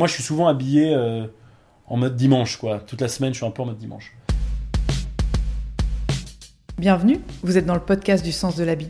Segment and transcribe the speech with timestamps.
[0.00, 1.26] Moi, je suis souvent habillé euh,
[1.86, 2.78] en mode dimanche, quoi.
[2.78, 4.16] Toute la semaine, je suis un peu en mode dimanche.
[6.78, 8.88] Bienvenue, vous êtes dans le podcast du sens de l'habit.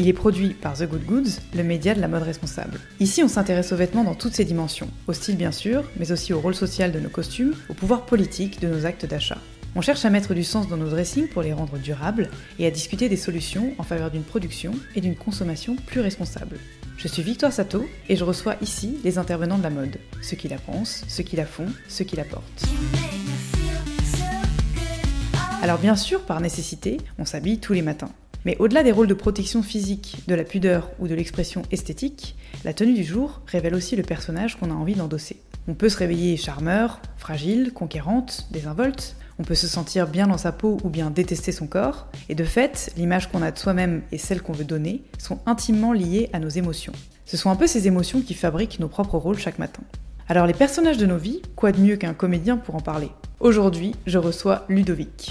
[0.00, 2.80] Il est produit par The Good Goods, le média de la mode responsable.
[2.98, 6.32] Ici, on s'intéresse aux vêtements dans toutes ses dimensions, au style bien sûr, mais aussi
[6.32, 9.38] au rôle social de nos costumes, au pouvoir politique de nos actes d'achat.
[9.76, 12.70] On cherche à mettre du sens dans nos dressings pour les rendre durables et à
[12.72, 16.58] discuter des solutions en faveur d'une production et d'une consommation plus responsable.
[16.98, 20.48] Je suis Victoire Sato et je reçois ici les intervenants de la mode, ceux qui
[20.48, 22.64] la pensent, ceux qui la font, ceux qui la portent.
[25.62, 28.10] Alors bien sûr, par nécessité, on s'habille tous les matins.
[28.46, 32.34] Mais au-delà des rôles de protection physique, de la pudeur ou de l'expression esthétique,
[32.64, 35.36] la tenue du jour révèle aussi le personnage qu'on a envie d'endosser.
[35.68, 40.52] On peut se réveiller charmeur, fragile, conquérante, désinvolte, on peut se sentir bien dans sa
[40.52, 44.18] peau ou bien détester son corps, et de fait, l'image qu'on a de soi-même et
[44.18, 46.92] celle qu'on veut donner sont intimement liées à nos émotions.
[47.24, 49.82] Ce sont un peu ces émotions qui fabriquent nos propres rôles chaque matin.
[50.28, 53.10] Alors les personnages de nos vies, quoi de mieux qu'un comédien pour en parler?
[53.40, 55.30] Aujourd'hui, je reçois Ludovic.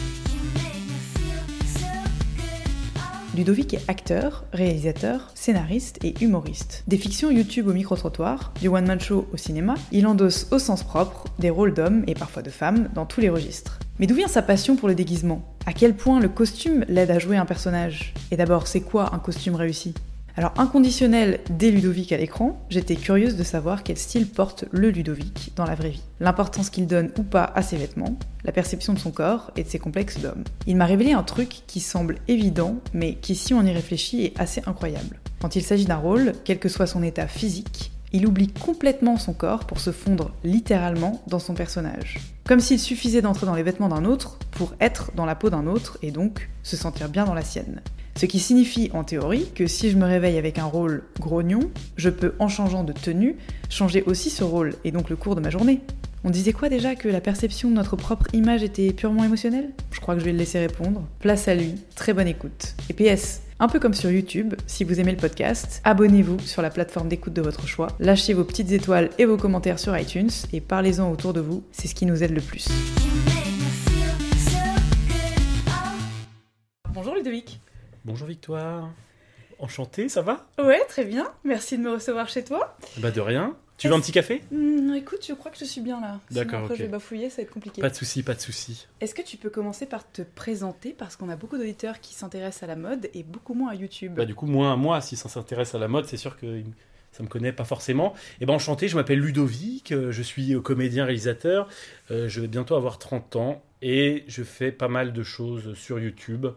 [3.36, 6.84] Ludovic est acteur, réalisateur, scénariste et humoriste.
[6.88, 11.26] Des fictions YouTube au micro-trottoir, du one-man show au cinéma, il endosse au sens propre
[11.40, 13.80] des rôles d'hommes et parfois de femmes dans tous les registres.
[13.98, 15.42] Mais d'où vient sa passion pour le déguisement?
[15.66, 18.14] À quel point le costume l'aide à jouer un personnage?
[18.30, 19.94] Et d'abord, c'est quoi un costume réussi?
[20.36, 25.54] Alors inconditionnel dès Ludovic à l'écran, j'étais curieuse de savoir quel style porte le Ludovic
[25.56, 29.00] dans la vraie vie, l'importance qu'il donne ou pas à ses vêtements, la perception de
[29.00, 30.44] son corps et de ses complexes d'homme.
[30.68, 34.38] Il m'a révélé un truc qui semble évident, mais qui si on y réfléchit est
[34.38, 35.22] assez incroyable.
[35.40, 39.34] Quand il s'agit d'un rôle, quel que soit son état physique, il oublie complètement son
[39.34, 42.20] corps pour se fondre littéralement dans son personnage.
[42.46, 45.68] Comme s'il suffisait d'entrer dans les vêtements d'un autre pour être dans la peau d'un
[45.68, 47.82] autre et donc se sentir bien dans la sienne.
[48.18, 51.60] Ce qui signifie en théorie que si je me réveille avec un rôle grognon,
[51.98, 53.36] je peux en changeant de tenue
[53.70, 55.82] changer aussi ce rôle et donc le cours de ma journée.
[56.24, 59.72] On disait quoi déjà que la perception de notre propre image était purement émotionnelle?
[59.92, 61.04] Je crois que je vais le laisser répondre.
[61.20, 62.76] Place à lui, très bonne écoute.
[62.90, 66.70] Et PS, un peu comme sur YouTube, si vous aimez le podcast, abonnez-vous sur la
[66.70, 70.62] plateforme d'écoute de votre choix, lâchez vos petites étoiles et vos commentaires sur iTunes et
[70.62, 72.68] parlez-en autour de vous, c'est ce qui nous aide le plus.
[76.90, 77.62] Bonjour Ludovic.
[78.04, 78.90] Bonjour Victoire.
[79.60, 80.48] Enchanté, ça va?
[80.58, 81.32] Ouais, très bien.
[81.46, 82.78] Merci de me recevoir chez toi.
[82.98, 83.56] Bah de rien.
[83.78, 84.42] Tu veux un petit café?
[84.52, 86.20] Hmm, écoute, je crois que je suis bien là.
[86.32, 87.82] D'accord, après, je vais bafouiller, ça va être compliqué.
[87.82, 88.88] Pas de souci, pas de souci.
[89.02, 90.94] Est-ce que tu peux commencer par te présenter?
[90.98, 94.14] Parce qu'on a beaucoup d'auditeurs qui s'intéressent à la mode et beaucoup moins à YouTube.
[94.16, 96.64] Bah du coup, moi, moi, si ça s'intéresse à la mode, c'est sûr que
[97.12, 98.14] ça me connaît pas forcément.
[98.40, 101.68] Et ben enchanté, je m'appelle Ludovic, euh, je suis euh, comédien réalisateur,
[102.12, 106.00] euh, je vais bientôt avoir 30 ans et je fais pas mal de choses sur
[106.00, 106.48] YouTube.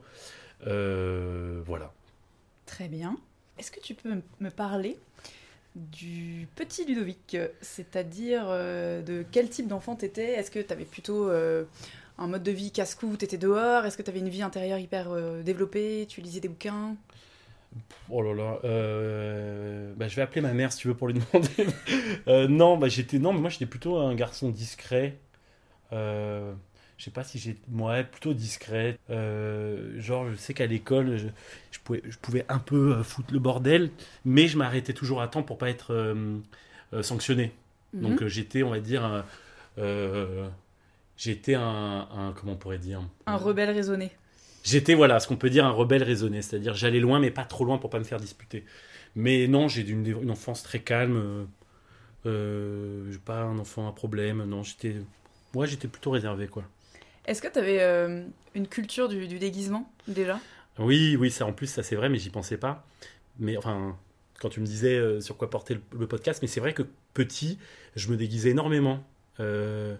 [0.66, 1.92] Euh, voilà.
[2.66, 3.16] Très bien.
[3.58, 4.98] Est-ce que tu peux me parler
[5.78, 10.32] du petit Ludovic C'est-à-dire euh, de quel type d'enfant t'étais?
[10.32, 11.64] Est-ce que t'avais plutôt euh,
[12.18, 13.86] un mode de vie casse-cou t'étais dehors?
[13.86, 16.06] Est-ce que t'avais une vie intérieure hyper euh, développée?
[16.08, 16.96] Tu lisais des bouquins?
[18.10, 18.58] Oh là là,
[19.96, 21.14] bah, je vais appeler ma mère si tu veux pour lui
[22.26, 22.48] demander.
[22.48, 25.18] Non, bah, j'étais non, mais moi j'étais plutôt un garçon discret.
[26.98, 28.98] Je sais pas si j'ai moi plutôt discret.
[29.10, 31.28] Euh, genre, je sais qu'à l'école, je,
[31.70, 33.90] je pouvais, je pouvais un peu euh, foutre le bordel,
[34.24, 36.38] mais je m'arrêtais toujours à temps pour pas être euh,
[36.94, 37.52] euh, sanctionné.
[38.02, 38.22] Donc Mhm.
[38.22, 39.24] euh, j'étais, on va dire,
[41.16, 43.02] j'étais un, un- comment on pourrait dire?
[43.26, 44.10] Un rebelle raisonné.
[44.64, 47.64] J'étais, voilà, ce qu'on peut dire un rebelle raisonné, c'est-à-dire j'allais loin, mais pas trop
[47.64, 48.64] loin pour pas me faire disputer.
[49.14, 51.48] Mais non, j'ai une, une enfance très calme,
[52.26, 54.96] euh, j'ai pas un enfant à problème, non, j'étais,
[55.54, 56.64] moi j'étais plutôt réservé, quoi.
[57.28, 60.40] Est-ce que t'avais euh, une culture du, déguisement déjà?
[60.78, 62.86] Oui, oui, ça en plus, ça c'est vrai, mais j'y pensais pas.
[63.38, 63.98] Mais enfin,
[64.40, 67.58] quand tu me disais euh, sur quoi porter le, podcast, mais c'est vrai que petit,
[67.96, 69.04] je me déguisais énormément.
[69.40, 69.94] Euh,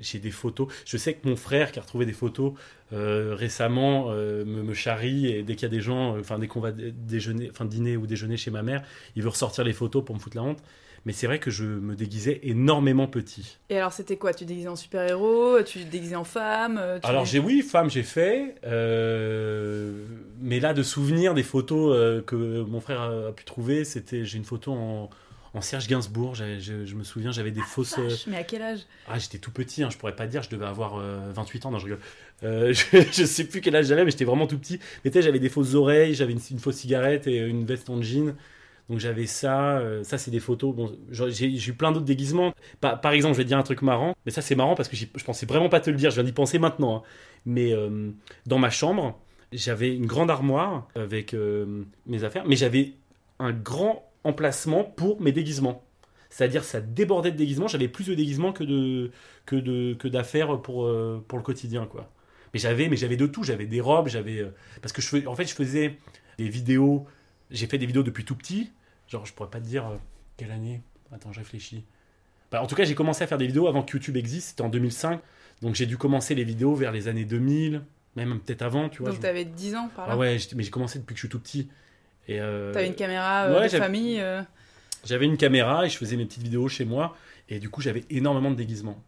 [0.00, 0.68] j'ai des photos.
[0.84, 2.52] Je sais que mon frère qui a retrouvé des photos
[2.90, 6.70] récemment me, me charrie et dès qu'il y a des gens, enfin dès qu'on va
[6.70, 8.84] dé- déjeuner, enfin dîner ou déjeuner chez ma mère,
[9.16, 10.62] il veut ressortir les photos pour me foutre la honte.
[11.06, 13.58] Mais c'est vrai que je me déguisais énormément petit.
[13.70, 14.34] Et alors, c'était quoi?
[14.34, 18.02] Tu déguisais en super-héros Tu déguisais en femme euh, tu- Alors j'ai oui, femme, j'ai
[18.02, 18.56] fait.
[18.66, 20.04] euh,
[20.40, 24.36] mais là, de souvenirs, des photos euh, que mon frère a, pu trouver, c'était j'ai
[24.38, 25.10] une photo en,
[25.54, 26.34] en Serge Gainsbourg.
[26.34, 27.98] Je, je me souviens, j'avais des fausses.
[27.98, 28.80] euh, Vache, mais à quel âge?
[29.08, 31.70] Ah, j'étais tout petit, hein, je pourrais pas dire, je devais avoir euh, 28 ans,
[31.70, 32.00] non, je rigole.
[32.42, 34.78] Euh, je, je sais plus quel âge j'avais, mais j'étais vraiment tout petit.
[35.04, 37.88] Mais tu sais, j'avais des fausses oreilles, j'avais une, une fausse cigarette et une veste
[37.90, 38.34] en jean.
[38.90, 40.74] Donc j'avais ça, euh, ça c'est des photos.
[40.74, 42.52] Bon, j'ai eu plein d'autres déguisements.
[42.80, 44.96] Par, exemple, je vais te dire un truc marrant, mais ça c'est marrant parce que
[44.96, 46.96] je pensais vraiment pas te le dire, je viens d'y penser maintenant.
[46.96, 47.02] hein.
[47.46, 48.10] Mais euh,
[48.46, 49.20] dans ma chambre,
[49.52, 52.94] j'avais une grande armoire avec euh, mes affaires, mais j'avais
[53.38, 55.84] un grand emplacement pour mes déguisements.
[56.28, 59.12] C'est-à-dire ça débordait de déguisements, j'avais plus de déguisements que de
[59.46, 60.92] que de que d'affaires pour
[61.28, 62.10] pour le quotidien quoi.
[62.52, 64.44] Mais j'avais mais j'avais de tout, j'avais des robes, j'avais
[64.82, 65.96] parce que je en fait je faisais
[66.38, 67.06] des vidéos,
[67.50, 68.70] j'ai fait des vidéos depuis tout petit,
[69.10, 69.96] genre je pourrais pas te dire euh,
[70.38, 70.80] quelle année.
[71.12, 71.84] Attends, je réfléchis.
[72.50, 74.62] Bah, en tout cas, j'ai commencé à faire des vidéos avant que YouTube existe, c'était
[74.62, 75.20] en 2005.
[75.62, 77.82] Donc j'ai dû commencer les vidéos vers les années 2000,
[78.16, 79.10] même peut-être avant, tu vois.
[79.10, 81.26] Donc, je- t'avais 10 ans par là Ah ouais, mais j'ai commencé depuis que je
[81.26, 81.68] suis tout petit.
[82.28, 84.42] Et euh, T'avais une caméra euh, ouais, de famille euh,
[85.04, 87.16] j'avais une caméra et je faisais mes petites vidéos chez moi.
[87.48, 89.02] Et du coup, j'avais énormément de déguisements.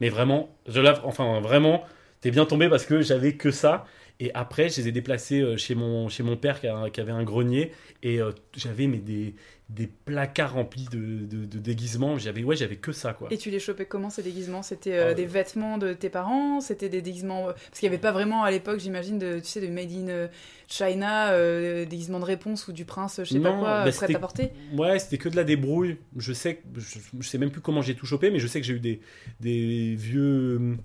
[0.00, 1.84] Mais vraiment, je lave, enfin vraiment,
[2.20, 3.84] t'es bien tombé parce que j'avais que ça.
[4.20, 7.00] Et après, je les ai déplacés euh, chez mon, chez mon père qui, a- qui
[7.00, 7.72] avait un grenier.
[8.02, 9.34] Et euh, j'avais mais des,
[9.68, 12.18] des placards remplis de, de, de déguisements.
[12.18, 13.28] J'avais ouais, j'avais que ça quoi.
[13.30, 14.62] Et tu les chopais comment ces déguisements?
[14.62, 15.28] C'était euh, Ah, des ouais.
[15.28, 16.60] vêtements de tes parents?
[16.60, 19.60] C'était des déguisements Parce qu'il n'y avait pas vraiment à l'époque, j'imagine, de, tu sais,
[19.60, 20.28] de Made in
[20.68, 24.18] China, euh, déguisement de réponse ou du prince, je sais pas quoi, bah, prêt à
[24.18, 24.52] porter?
[24.72, 25.96] Ouais, c'était que de la débrouille.
[26.16, 28.66] Je sais, je, je sais même plus comment j'ai tout chopé, mais je sais que
[28.66, 29.00] j'ai eu des,
[29.40, 30.76] des vieux,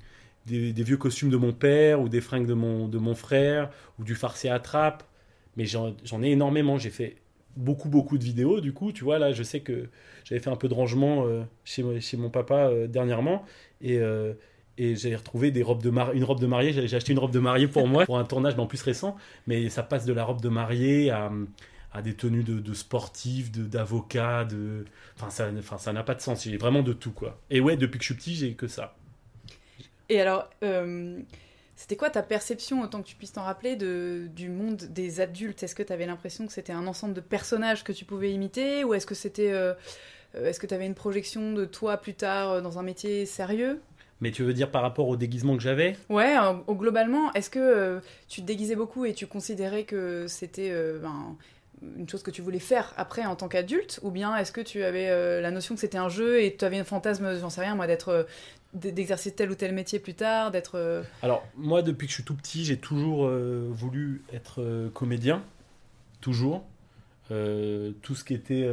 [0.47, 4.03] des, vieux costumes de mon père ou des fringues de mon, de mon frère ou
[4.03, 5.03] du farcé à trappe.
[5.57, 6.77] Mais j'en ai énormément.
[6.77, 7.17] J'ai fait
[7.55, 8.61] beaucoup, beaucoup de vidéos.
[8.61, 9.89] Du coup, tu vois, là, je sais que
[10.23, 13.43] j'avais fait un peu de rangement euh, chez, chez mon papa euh, dernièrement.
[13.81, 13.99] Et.
[13.99, 14.33] euh,
[14.79, 16.71] et j'ai retrouvé des robes de une robe de mariée.
[16.71, 19.15] J'ai acheté une robe de mariée pour moi, pour un tournage, en plus récent.
[19.47, 21.31] Mais ça passe de la robe de mariée à,
[21.91, 24.85] à des tenues de, de sportifs, de- d'avocats, de...
[25.15, 26.43] Enfin, ça enfin, ça n'a pas de sens.
[26.43, 27.39] J'ai vraiment de tout, quoi.
[27.49, 28.95] Et ouais, depuis que je suis petit, j'ai que ça.
[30.09, 31.19] Et alors, euh,
[31.75, 35.63] c'était quoi ta perception, autant que tu puisses t'en rappeler, de, du monde des adultes?
[35.63, 38.83] Est-ce que tu avais l'impression que c'était un ensemble de personnages que tu pouvais imiter?
[38.83, 39.51] Ou est-ce que c'était.
[39.51, 39.73] euh,
[40.35, 43.79] euh, est-ce que tu avais une projection de toi plus tard dans un métier sérieux?
[44.19, 45.95] Mais tu veux dire par rapport au déguisement que j'avais?
[46.09, 50.69] Ouais, euh, globalement, est-ce que euh, tu te déguisais beaucoup et tu considérais que c'était
[50.71, 51.37] euh, ben,
[51.97, 53.99] une chose que tu voulais faire après en tant qu'adulte?
[54.01, 56.79] Ou bien est-ce que tu avais la notion que c'était un jeu et tu avais
[56.79, 58.25] un fantasme, j'en sais rien moi, d'être
[58.77, 60.75] d'exercer tel ou tel métier plus tard, d'être...
[60.75, 64.89] euh, Alors, moi, depuis que je suis tout petit, j'ai toujours euh, voulu être euh,
[64.89, 65.43] comédien.
[66.21, 66.65] Toujours.
[67.29, 68.67] Tout ce qui était.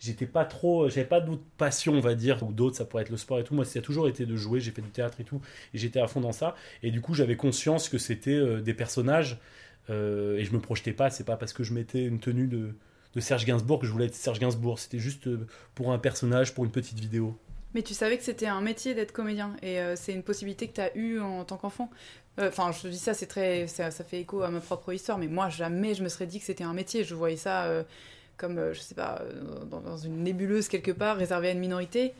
[0.00, 0.88] J'étais pas trop.
[0.88, 3.44] J'avais pas d'autres passions, on va dire, ou d'autres, ça pourrait être le sport et
[3.44, 3.54] tout.
[3.54, 4.58] Moi, ça a toujours été de jouer.
[4.60, 5.40] J'ai fait du théâtre et tout.
[5.74, 6.56] Et j'étais à fond dans ça.
[6.82, 9.38] Et du coup, j'avais conscience que c'était des personnages.
[9.90, 11.10] et je me projetais pas.
[11.10, 12.74] C'est pas parce que je mettais une tenue de,
[13.14, 14.78] de Serge Gainsbourg que je voulais être Serge Gainsbourg.
[14.78, 15.28] C'était juste
[15.74, 17.38] pour un personnage, pour une petite vidéo.
[17.74, 20.74] Mais tu savais que c'était un métier d'être comédien et euh, c'est une possibilité que
[20.74, 21.90] tu as eue en tant qu'enfant.
[22.38, 25.28] Euh, Enfin, je dis ça, c'est très, ça, fait écho à ma propre histoire, mais
[25.28, 27.04] moi jamais je me serais dit que c'était un métier.
[27.04, 27.82] Je voyais ça euh,
[28.36, 29.22] comme, je sais pas,
[29.70, 32.12] dans, une nébuleuse quelque part, réservée à une minorité.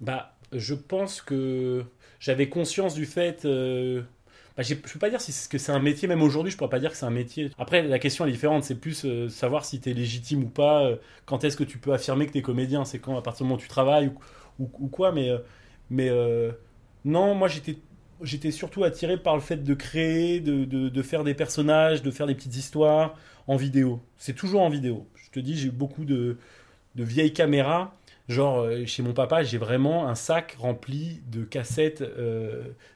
[0.00, 1.84] Bah, je pense que
[2.18, 3.44] j'avais conscience du fait.
[3.44, 6.78] bah, je peux pas dire si que c'est un métier, même aujourd'hui, je pourrais pas
[6.78, 7.50] dire que c'est un métier.
[7.58, 10.90] Après, la question est différente, c'est plus euh, savoir si tu es légitime ou pas,
[11.26, 13.48] quand est-ce que tu peux affirmer que tu es comédien, c'est quand, à partir du
[13.48, 14.10] moment où tu travailles
[14.58, 15.38] ou, quoi, mais, euh,
[15.90, 16.52] mais euh,
[17.04, 17.78] non, moi j'étais.
[18.50, 22.34] Surtout attiré par le fait de créer, de, de, faire des personnages, de faire des
[22.34, 23.14] petites histoires
[23.46, 24.00] en vidéo.
[24.16, 25.06] C'est toujours en vidéo.
[25.16, 26.38] Je te dis, j'ai beaucoup de,
[26.94, 27.92] de vieilles caméras
[28.28, 32.02] Genre, euh, chez mon papa, j'ai vraiment un sac rempli de cassettes,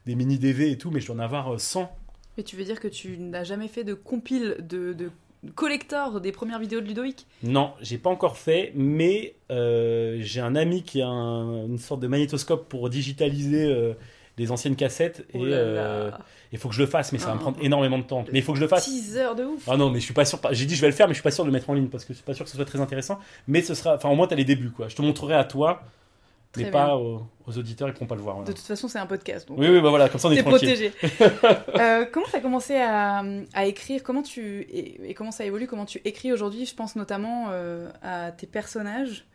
[0.07, 1.91] des mini DV et tout, mais je dois en avoir euh, 100.
[2.37, 5.11] Mais tu veux dire que tu n'as jamais fait de compile, de
[5.55, 10.55] collector des premières vidéos de Ludovic Non, j'ai pas encore fait, mais euh, j'ai un
[10.57, 13.95] ami qui a un- une sorte de magnétoscope pour digitaliser euh,
[14.39, 16.11] les anciennes cassettes et Oh euh,
[16.53, 17.43] il faut que je le fasse, mais ça va me Ah.
[17.43, 18.25] prendre énormément de temps.
[18.33, 18.85] Mais il faut que je le fasse.
[18.87, 20.39] Teaser de ouf Ah non, mais je suis pas sûr.
[20.53, 21.75] J'ai dit je vais le faire, mais je suis pas sûr de le mettre en
[21.75, 23.19] ligne parce que je suis pas sûr que ce soit très intéressant.
[23.49, 24.89] Mais ce sera, enfin au moins t'as les débuts quoi.
[24.89, 25.83] Je te montrerai à toi,
[26.53, 26.81] Très mais bien.
[26.87, 28.35] pas aux, aux auditeurs, ils pourront pas le voir.
[28.37, 28.49] voilà.
[28.51, 30.43] De toute façon, c'est un podcast, donc Oui, oui, bah voilà, comme ça on est
[30.43, 30.93] protégé.
[31.79, 33.23] Euh, comment tu as commencé à,
[33.55, 34.03] à écrire?
[34.03, 35.67] Comment tu et, et comment ça évolue?
[35.69, 36.67] Comment tu écris aujourd'hui?
[36.67, 39.27] Je pense notamment euh, à tes personnages.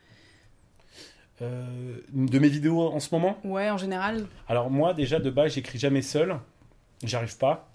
[1.42, 1.66] Euh,
[2.14, 3.38] de mes vidéos en ce moment?
[3.44, 4.26] Ouais, en général.
[4.48, 6.38] Alors moi déjà de base j'écris jamais seul,
[7.04, 7.70] j'arrive pas.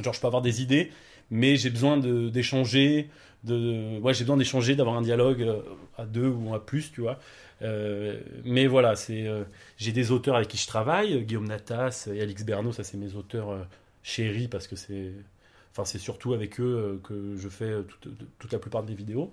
[0.00, 0.90] Genre je peux avoir des idées,
[1.30, 3.08] mais j'ai besoin d'échanger,
[3.44, 5.62] de, j'ai besoin d'échanger, d'avoir un dialogue euh,
[5.96, 7.18] à deux ou à plus, tu vois.
[7.62, 9.44] Euh, mais voilà, c'est, euh,
[9.76, 13.14] j'ai des auteurs avec qui je travaille, Guillaume Natas et Alix Bernot, ça c'est mes
[13.14, 13.66] auteurs
[14.02, 15.12] chéris parce que c'est,
[15.70, 19.32] enfin c'est surtout avec eux que je fais toute, toute, la plupart des vidéos,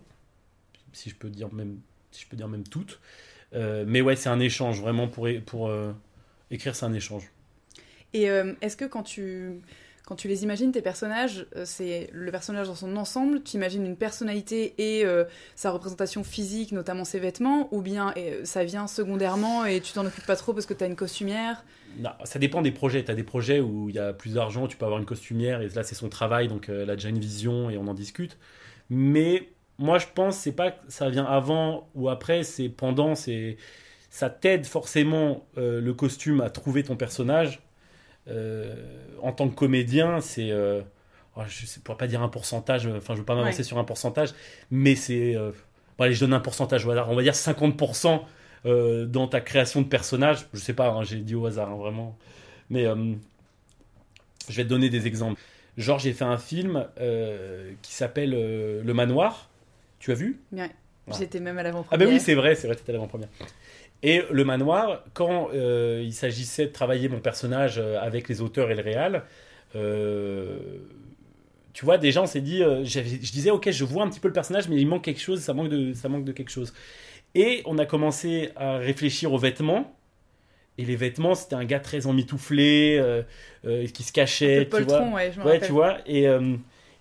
[0.91, 1.79] si je peux dire même,
[2.11, 2.99] si je peux dire même toutes.
[3.53, 5.71] mais ouais, c'est un échange vraiment pour pour
[6.51, 7.31] écrire, c'est un échange.
[8.13, 8.23] Et
[8.61, 9.61] est-ce que quand tu
[10.07, 13.85] quand tu les imagines, tes personnages, euh, c'est le personnage dans son ensemble, tu imagines
[13.85, 18.87] une personnalité et euh, sa représentation physique, notamment ses vêtements, ou bien euh, ça vient
[18.87, 21.65] secondairement et tu t'en occupes pas trop parce que tu as une costumière?
[21.99, 23.03] Non, ça dépend des projets.
[23.03, 25.61] Tu as des projets où il y a plus d'argent, tu peux avoir une costumière,
[25.61, 28.37] et là c'est son travail, donc elle a déjà une vision et on en discute.
[28.89, 33.57] Mais moi je pense c'est pas que ça vient avant ou après, c'est pendant, c'est
[34.09, 37.66] ça t'aide forcément le costume à trouver ton personnage euh,
[39.21, 40.51] en tant que comédien, c'est.
[40.51, 40.81] Euh,
[41.35, 43.77] oh, je ne pourrais pas dire un pourcentage, enfin, je ne veux pas m'avancer sur
[43.77, 44.33] un pourcentage,
[44.71, 45.35] mais c'est.
[45.35, 45.51] Euh,
[45.99, 47.09] allez, je donne un pourcentage au hasard.
[47.09, 48.21] On va dire 50%
[48.65, 50.47] dans ta création de personnage.
[50.53, 52.17] Je sais pas, hein, j'ai dit au hasard, hein, vraiment.
[52.69, 52.85] Mais
[54.49, 55.39] je vais te donner des exemples.
[55.77, 56.87] Genre, j'ai fait un film
[57.81, 59.49] qui s'appelle Le Manoir.
[59.99, 60.39] Tu as vu?
[60.51, 60.69] Ouais.
[61.17, 61.89] J'étais même à l'avant-première.
[61.91, 63.29] Ah ben oui, c'est vrai, c'est vrai, tu étais à l'avant-première.
[64.03, 68.69] Et le manoir, quand euh, il s'agissait de travailler mon personnage euh, avec les auteurs
[68.69, 69.23] et le réal,
[69.75, 70.59] euh,
[71.73, 74.33] tu vois, déjà on s'est dit, je disais, ok, je vois un petit peu le
[74.33, 76.73] personnage, mais il manque quelque chose, ça manque de, ça manque de quelque chose.
[77.35, 79.93] Et on a commencé à réfléchir aux vêtements.
[80.79, 83.23] Et les vêtements, c'était un gars très emmitouflé,
[83.93, 85.03] qui se cachait, tu vois.
[85.09, 85.97] Ouais, je ouais tu vois.
[86.07, 86.27] Et,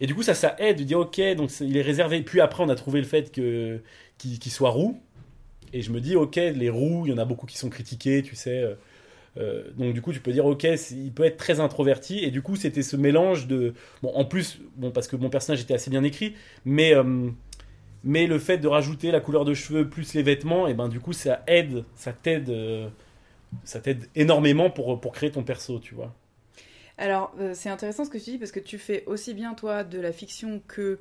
[0.01, 2.23] et du coup, ça, ça aide de dire, ok, donc il est réservé.
[2.23, 3.81] Puis après, on a trouvé le fait que
[4.19, 5.01] qu'il soit roux.
[5.73, 8.23] Et je me dis, ok, les roues, il y en a beaucoup qui sont critiqués,
[8.23, 8.63] tu sais.
[8.63, 8.75] Euh,
[9.39, 12.19] euh, donc du coup, tu peux dire, ok, il peut être très introverti.
[12.25, 13.75] Et du coup, c'était ce mélange de...
[14.03, 16.35] Bon, en plus, bon, parce que mon personnage était assez bien écrit,
[16.65, 17.31] mais, euh,
[18.05, 21.01] mais le fait de rajouter la couleur de cheveux plus les vêtements, et ben du
[21.01, 22.53] coup, ça aide, ça t'aide,
[23.65, 26.15] ça t'aide énormément pour, pour créer ton perso, tu vois.
[26.99, 30.01] Alors, c'est intéressant ce que tu dis, parce que tu fais aussi bien, toi, de
[30.01, 30.99] la fiction que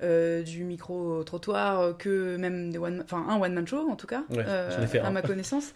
[0.00, 4.86] euh, du micro-trottoir que même des one, enfin, un one-man show en tout cas, euh,
[5.02, 5.72] à ma connaissance.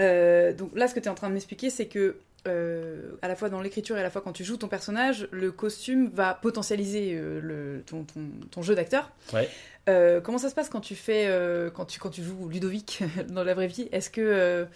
[0.00, 3.36] Euh, donc là, ce que tu es en train de m'expliquer, c'est que à la
[3.36, 6.34] fois dans l'écriture et à la fois quand tu joues ton personnage, le costume va
[6.34, 9.12] potentialiser le, ton, ton, ton jeu d'acteur.
[9.86, 11.30] comment ça se passe quand tu fais,
[11.72, 13.88] quand tu quand tu joues Ludovic dans la vraie vie?
[13.92, 14.66] Est-ce que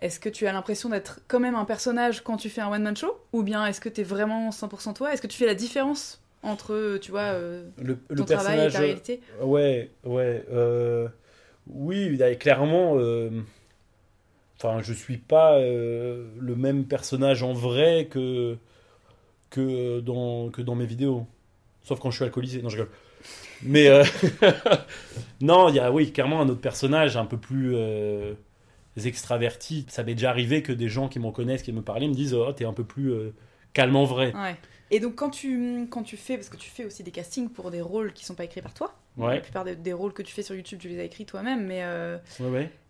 [0.00, 2.82] est-ce que tu as l'impression d'être quand même un personnage quand tu fais un one
[2.82, 3.18] man show?
[3.32, 5.12] Ou bien est-ce que tu es vraiment 100% toi?
[5.12, 8.78] Est-ce que tu fais la différence entre, tu vois, euh, le, ton travail et ta
[8.78, 9.20] réalité?
[9.42, 10.44] Ouais, ouais.
[10.52, 11.08] Euh,
[11.66, 12.92] oui, clairement.
[12.96, 13.30] Euh,
[14.56, 18.56] enfin, je suis pas le même personnage en vrai que
[19.50, 21.26] que dans que dans mes vidéos.
[21.82, 22.62] Sauf quand je suis alcoolisé.
[22.62, 22.92] Non, je rigole.
[23.62, 23.88] Mais
[25.40, 27.74] non, il y a oui, clairement un autre personnage un peu plus
[29.06, 29.86] extraverti.
[29.88, 32.34] Ça m'est déjà arrivé que des gens qui me connaissent, qui me parlaient, me disent
[32.34, 33.12] Oh, t'es un peu plus
[33.72, 34.34] calme en vrai.
[34.34, 34.56] Ouais.
[34.90, 37.70] Et donc quand tu, quand tu fais, parce que tu fais aussi des castings pour
[37.70, 40.42] des rôles qui sont pas écrits par toi, la plupart des, rôles que tu fais
[40.42, 42.18] sur YouTube, tu les as écrits toi-même, mais euh,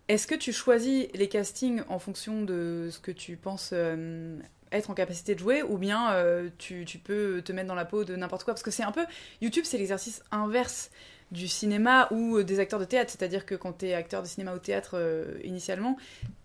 [0.07, 4.37] est-ce que tu choisis les castings en fonction de ce que tu penses euh,
[4.71, 7.85] être en capacité de jouer, ou bien euh, tu, tu, peux te mettre dans la
[7.85, 8.53] peau de n'importe quoi?
[8.53, 9.05] Parce que c'est un peu,
[9.41, 10.91] YouTube c'est l'exercice inverse
[11.31, 13.11] du cinéma ou euh, des acteurs de théâtre.
[13.11, 15.97] C'est-à-dire que quand tu es acteur de cinéma ou théâtre euh, initialement,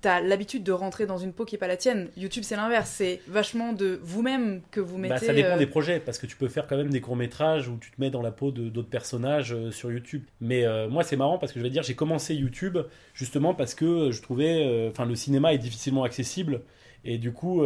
[0.03, 2.09] tu as l'habitude de rentrer dans une peau qui n'est pas la tienne.
[2.17, 2.91] YouTube, c'est l'inverse.
[2.91, 5.27] C'est vachement de vous-même que vous bah, mettez.
[5.27, 7.79] ça dépend euh, des projets, parce que tu peux faire quand même des courts-métrages où
[7.79, 10.25] tu te mets dans la peau d'autres personnages sur YouTube.
[10.41, 12.79] Mais moi, c'est marrant parce que je vais dire, j'ai commencé YouTube
[13.15, 14.89] justement parce que je trouvais.
[14.91, 16.63] Enfin, le cinéma est difficilement accessible.
[17.05, 17.65] Et du coup.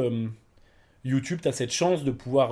[1.04, 2.50] YouTube, tu as cette chance de pouvoir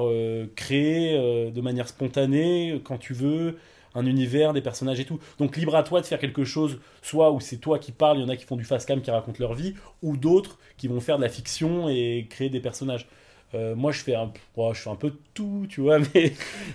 [0.55, 3.57] créer de manière spontanée quand tu veux,
[3.97, 5.19] un univers, des personnages et tout.
[5.39, 8.23] Donc libre à toi de faire quelque chose, soit où c'est toi qui parles, il
[8.23, 10.87] y en a qui font du fast cam qui racontent leur vie, ou d'autres qui
[10.87, 13.09] vont faire de la fiction et créer des personnages.
[13.55, 16.33] Euh, moi, je fais, un, je fais un peu tout, tu vois, mais,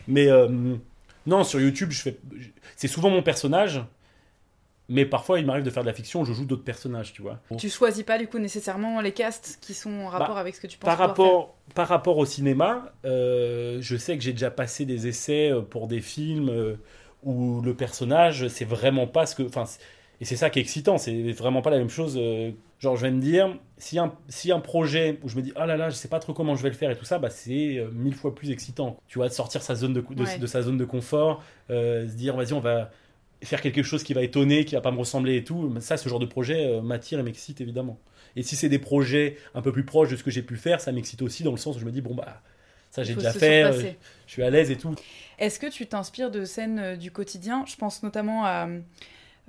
[0.08, 0.76] mais euh,
[1.26, 2.18] non, sur YouTube, je fais,
[2.76, 3.82] c'est souvent mon personnage,
[4.90, 7.40] mais parfois il m'arrive de faire de la fiction, je joue d'autres personnages, tu vois.
[7.58, 10.62] Tu choisis pas du coup nécessairement les castes qui sont en rapport bah, avec ce
[10.62, 14.52] que tu penses par rapport Par rapport au cinéma, euh, je sais que j'ai déjà
[14.52, 16.78] passé des essais pour des films
[17.24, 19.44] où le personnage, c'est vraiment pas ce que.
[19.44, 19.66] Enfin,
[20.22, 22.16] et c'est ça qui est excitant, c'est vraiment pas la même chose.
[22.16, 25.52] Euh, genre, je vais me dire, si un, si un projet où je me dis,
[25.56, 27.18] oh là là, je sais pas trop comment je vais le faire et tout ça,
[27.18, 28.98] bah, c'est euh, mille fois plus excitant.
[29.08, 32.36] Tu vois, de sortir sa zone de, de, sa zone de confort, euh, se dire,
[32.36, 32.92] vas-y, on va
[33.42, 35.74] faire quelque chose qui va étonner, qui va pas me ressembler et tout.
[35.80, 37.98] Ça, ce genre de projet m'attire et m'excite évidemment.
[38.36, 40.80] Et si c'est des projets un peu plus proches de ce que j'ai pu faire,
[40.82, 42.44] ça m'excite aussi dans le sens où je me dis, bon, bah,
[42.92, 43.64] Ça, j'ai déjà fait.
[43.64, 43.92] euh,
[44.28, 44.94] je suis à l'aise et tout.
[45.40, 47.66] Est-ce que tu t'inspires de scènes euh, du quotidien?
[47.66, 48.68] Je pense notamment à,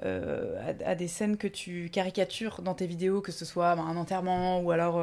[0.04, 3.84] euh, à, à des scènes que tu caricatures dans tes vidéos, que ce soit ben,
[3.84, 4.98] un enterrement ou alors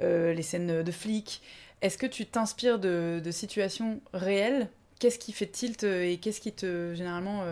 [0.00, 1.42] euh, les scènes de flics.
[1.82, 4.68] Est-ce que tu t'inspires de, de situations réelles?
[4.98, 7.44] Qu'est-ce qui fait tilt et qu'est-ce qui te généralement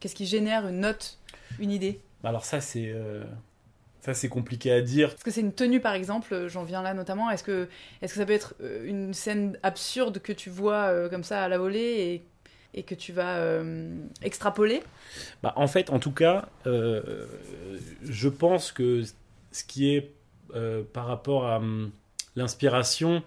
[0.00, 1.18] qu'est-ce qui génère une note,
[1.58, 2.00] une idée?
[2.24, 2.90] Alors ça, c'est
[4.08, 5.10] ça, c'est compliqué à dire.
[5.10, 7.30] Est-ce que c'est une tenue par exemple euh, J'en viens là notamment.
[7.30, 7.68] Est-ce que,
[8.00, 11.44] est que ça peut être euh, une scène absurde que tu vois euh, comme ça
[11.44, 12.22] à la volée
[12.74, 13.90] et, et que tu vas euh,
[14.22, 14.82] extrapoler?
[15.42, 17.26] Bah, en fait, en tout cas, euh,
[18.02, 19.02] je pense que
[19.52, 20.12] ce qui est
[20.94, 21.90] par rapport à hum,
[22.34, 23.22] l'inspiration,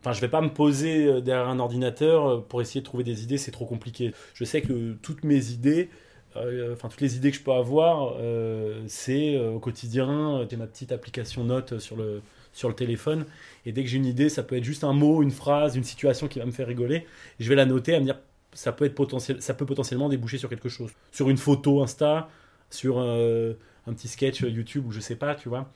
[0.00, 3.38] enfin, je vais pas me poser derrière un ordinateur pour essayer de trouver des idées,
[3.38, 4.12] c'est trop compliqué.
[4.34, 5.88] Je sais que toutes mes idées,
[6.36, 10.38] enfin toutes les idées que je peux avoir, euh, c'est euh, au quotidien.
[10.40, 13.26] euh, J'ai ma petite application note sur le téléphone
[13.66, 15.84] et dès que j'ai une idée, ça peut être juste un mot, une phrase, une
[15.84, 17.06] situation qui va me faire rigoler.
[17.40, 18.18] Je vais la noter à me dire
[18.52, 22.28] ça peut être potentiel, ça peut potentiellement déboucher sur quelque chose, sur une photo Insta,
[22.70, 23.54] sur euh,
[23.86, 25.70] un petit sketch YouTube ou je sais pas, tu vois.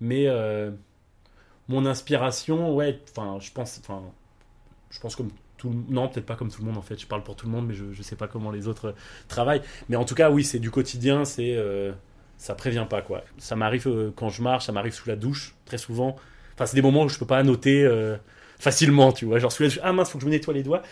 [0.00, 0.70] Mais euh,
[1.68, 4.02] mon inspiration, ouais, enfin, je pense, enfin,
[4.90, 5.30] je pense comme
[5.64, 7.00] non, peut-être pas comme tout le monde en fait.
[7.00, 8.92] Je parle pour tout le monde, mais je, je sais pas comment les autres euh,
[9.28, 9.62] travaillent.
[9.88, 11.92] Mais en tout cas, oui, c'est du quotidien, c'est, euh,
[12.36, 13.24] ça prévient pas quoi.
[13.38, 16.16] Ça m'arrive euh, quand je marche, ça m'arrive sous la douche très souvent.
[16.54, 17.88] Enfin, c'est des moments où je peux pas noter
[18.58, 19.38] facilement, tu vois.
[19.38, 20.82] Genre sous la douche, ah mince, faut que je me nettoie les doigts.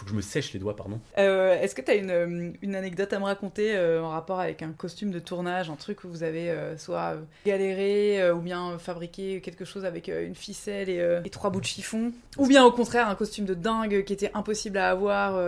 [0.00, 0.98] Faut que je me sèche les doigts, pardon.
[1.18, 4.40] Euh, Est-ce que tu as une, euh, une anecdote à me raconter euh, en rapport
[4.40, 9.42] avec un costume de tournage, un truc où vous avez soit galéré ou bien fabriqué
[9.42, 12.12] quelque chose avec une ficelle et, trois bouts de chiffon?
[12.38, 15.38] Ou bien au contraire un costume de dingue qui était impossible à avoir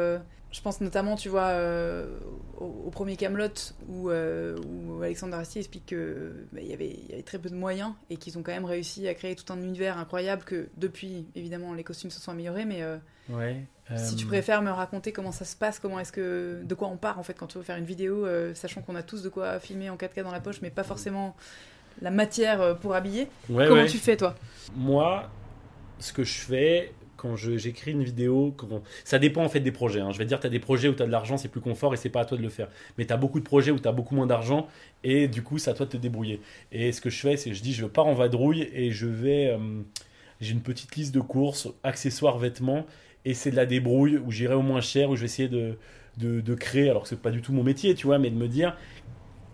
[0.52, 2.18] Je pense notamment, tu vois, euh,
[2.58, 3.48] au, au premier Camelot
[3.88, 7.38] où, euh, où Alexandre Astier explique que bah, il y avait il y avait très
[7.38, 10.44] peu de moyens et qu'ils ont quand même réussi à créer tout un univers incroyable
[10.44, 12.98] que depuis, évidemment, les costumes se sont améliorés, mais euh,
[13.30, 13.64] Ouais.
[13.96, 16.96] si tu préfères me raconter comment ça se passe, comment est-ce que de quoi on
[16.98, 19.58] part en fait quand tu veux faire une vidéo, sachant qu'on a tous de quoi
[19.60, 21.34] filmer en 4K dans la poche, mais pas forcément
[22.02, 23.28] la matière pour habiller.
[23.48, 23.86] ouais, comment ouais.
[23.88, 24.34] tu fais toi?
[24.74, 25.30] Moi,
[26.00, 26.92] ce que je fais
[27.22, 30.00] quand je- j'écris une vidéo, quand- ça dépend en fait des projets.
[30.00, 30.10] hein.
[30.10, 31.60] Je vais te dire, tu as des projets où tu as de l'argent, c'est plus
[31.60, 32.68] confort et c'est pas à toi de le faire.
[32.98, 34.66] Mais tu as beaucoup de projets où tu as beaucoup moins d'argent
[35.04, 36.40] et du coup, c'est à toi de te débrouiller.
[36.72, 39.06] Et ce que je fais, c'est que je dis, je pars en vadrouille et je
[39.06, 39.46] vais.
[39.48, 39.58] euh,
[40.40, 42.84] J'ai une petite liste de courses, accessoires, vêtements,
[43.24, 45.78] et c'est de la débrouille où j'irai au moins cher, où je vais essayer de,
[46.18, 48.34] de, de créer, alors que c'est pas du tout mon métier, tu vois, mais de
[48.34, 48.76] me dire.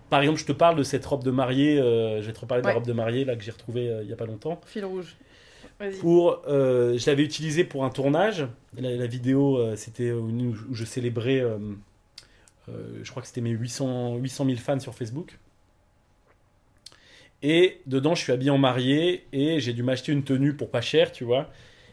[0.08, 2.62] Par exemple, je te parle de cette robe de mariée, euh, je vais te reparler
[2.62, 2.72] de Ouais.
[2.72, 4.86] la robe de mariée là que j'ai retrouvée euh, il y a pas longtemps Fil
[4.86, 5.14] rouge.
[6.00, 8.46] Pour euh, je l'avais utilisé pour un tournage.
[8.76, 11.44] La, la vidéo euh, c'était où je célébrais
[12.68, 15.38] euh, je crois que c'était mes 800 800 000 fans sur Facebook.
[17.42, 20.80] Et dedans je suis habillé en marié et j'ai dû m'acheter une tenue pour pas
[20.80, 21.48] cher tu vois.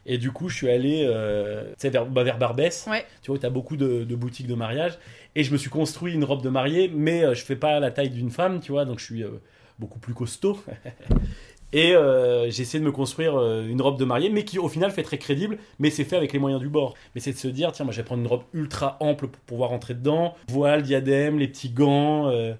[0.07, 2.87] Et du coup je suis allé euh, vers, bah, vers Barbès.
[2.87, 3.05] Ouais.
[3.21, 4.97] tu vois tu as beaucoup de, de boutiques de mariage.
[5.35, 7.91] Et je me suis construit une robe de mariée mais euh, je fais pas la
[7.91, 8.85] taille d'une femme tu vois.
[8.85, 9.29] Donc je suis euh,
[9.79, 10.59] beaucoup plus costaud
[11.73, 14.69] Et euh, j'ai essayé de me construire euh, une robe de mariée, mais qui au
[14.69, 16.93] final fait très crédible, mais c'est fait avec les moyens du bord.
[17.15, 19.41] Mais c'est de se dire, tiens, moi je vais prendre une robe ultra ample pour
[19.41, 22.29] pouvoir rentrer dedans, voile, diadème, les petits gants.
[22.29, 22.53] euh,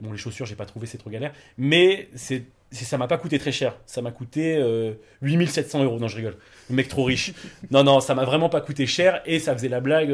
[0.00, 1.32] Bon, les chaussures, j'ai pas trouvé, c'est trop galère.
[1.56, 3.76] Mais c'est, ça m'a pas coûté très cher.
[3.86, 5.98] Ça m'a coûté euh, 8700 euros.
[6.00, 6.36] Non, je rigole.
[6.68, 7.32] Le mec trop riche.
[7.70, 10.12] non, non, ça m'a vraiment pas coûté cher et ça faisait la blague.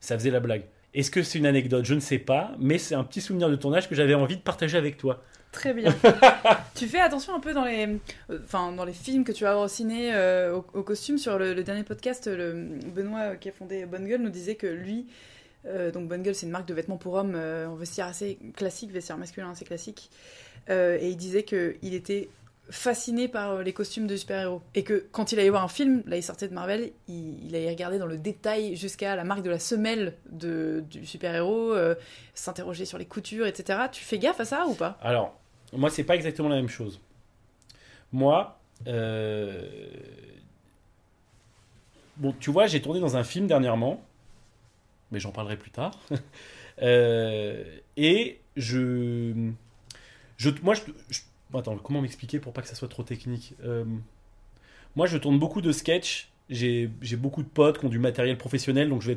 [0.00, 0.64] ça faisait la blague.
[0.94, 1.84] Est-ce que c'est une anecdote?
[1.86, 4.42] Je ne sais pas, mais c'est un petit souvenir de tournage que j'avais envie de
[4.42, 5.22] partager avec toi.
[5.52, 5.94] Très bien.
[6.74, 7.86] tu fais attention un peu dans les,
[8.30, 11.18] euh, enfin dans les films que tu vas avoir au ciné, euh, au, au costume.
[11.18, 12.52] Sur le, le dernier podcast, le,
[12.94, 15.06] Benoît euh, qui a fondé Bonne Gueule nous disait que lui,
[15.66, 18.38] euh, donc Bonne Gueule, c'est une marque de vêtements pour hommes euh, en vestiaire assez
[18.56, 20.10] classique, vestiaire masculin assez classique,
[20.70, 22.28] Euh, et il disait que il était
[22.70, 26.04] fasciné par euh, les costumes de super-héros et que quand il allait voir un film,
[26.06, 29.42] là il sortait de Marvel, il, il allait regarder dans le détail jusqu'à la marque
[29.42, 31.96] de la semelle de, du super-héros, euh,
[32.34, 33.80] s'interroger sur les coutures, etc.
[33.90, 34.96] Tu fais gaffe à ça ou pas?
[35.02, 35.36] Alors,
[35.72, 37.00] moi, c'est pas exactement la même chose.
[38.12, 39.68] Moi, euh,
[42.16, 44.02] bon, tu vois, j'ai tourné dans un film dernièrement,
[45.10, 45.98] mais j'en parlerai plus tard.
[46.82, 47.64] Euh,
[47.98, 49.50] et je,
[50.38, 50.80] je, moi, je,
[51.10, 51.20] je-
[51.58, 53.84] attends, comment m'expliquer pour pas que ça soit trop technique Euh,
[54.96, 56.30] Moi, je tourne beaucoup de sketchs.
[56.50, 59.16] J'ai beaucoup de potes qui ont du matériel professionnel, donc je vais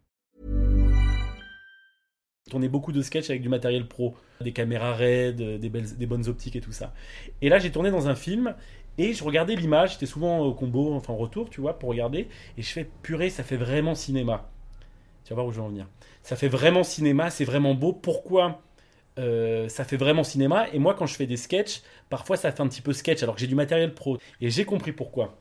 [2.51, 6.27] Tournais beaucoup de sketchs avec du matériel pro, des caméras RAID, des, belles, des bonnes
[6.27, 6.93] optiques et tout ça.
[7.41, 8.53] Et là, j'ai tourné dans un film
[8.97, 12.27] et je regardais l'image, j'étais souvent au combo, enfin en retour, tu vois, pour regarder,
[12.57, 14.49] et je fais purée, ça fait vraiment cinéma.
[15.23, 15.87] Tu vas voir où je veux en venir.
[16.23, 17.93] Ça fait vraiment cinéma, c'est vraiment beau.
[17.93, 18.61] Pourquoi
[19.17, 20.67] euh, ça fait vraiment cinéma?
[20.73, 23.35] Et moi, quand je fais des sketchs, parfois ça fait un petit peu sketch, alors
[23.35, 24.17] que j'ai du matériel pro.
[24.41, 25.37] Et j'ai compris pourquoi.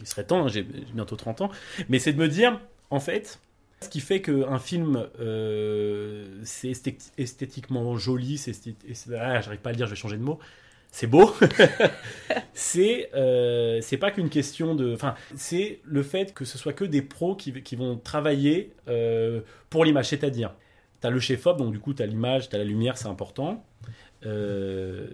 [0.00, 1.50] Il serait temps, hein, j'ai bientôt 30 ans,
[1.88, 3.38] mais c'est de me dire, en fait,
[3.82, 8.52] ce qui fait qu'un film, euh, c'est esthé- esthétiquement joli, c'est
[9.18, 10.38] ah, j'arrive pas à le dire, je vais changer de mot.
[10.90, 11.34] C'est beau.
[12.54, 14.92] c'est euh, c'est pas qu'une question de.
[14.92, 19.40] Enfin, c'est le fait que ce soit que des pros qui, vont travailler euh,
[19.70, 20.08] pour l'image.
[20.08, 20.54] C'est-à-dire,
[21.00, 23.08] tu as le chef-op, donc du coup, tu as l'image, tu as la lumière, c'est
[23.08, 23.64] important.
[24.26, 25.06] Euh,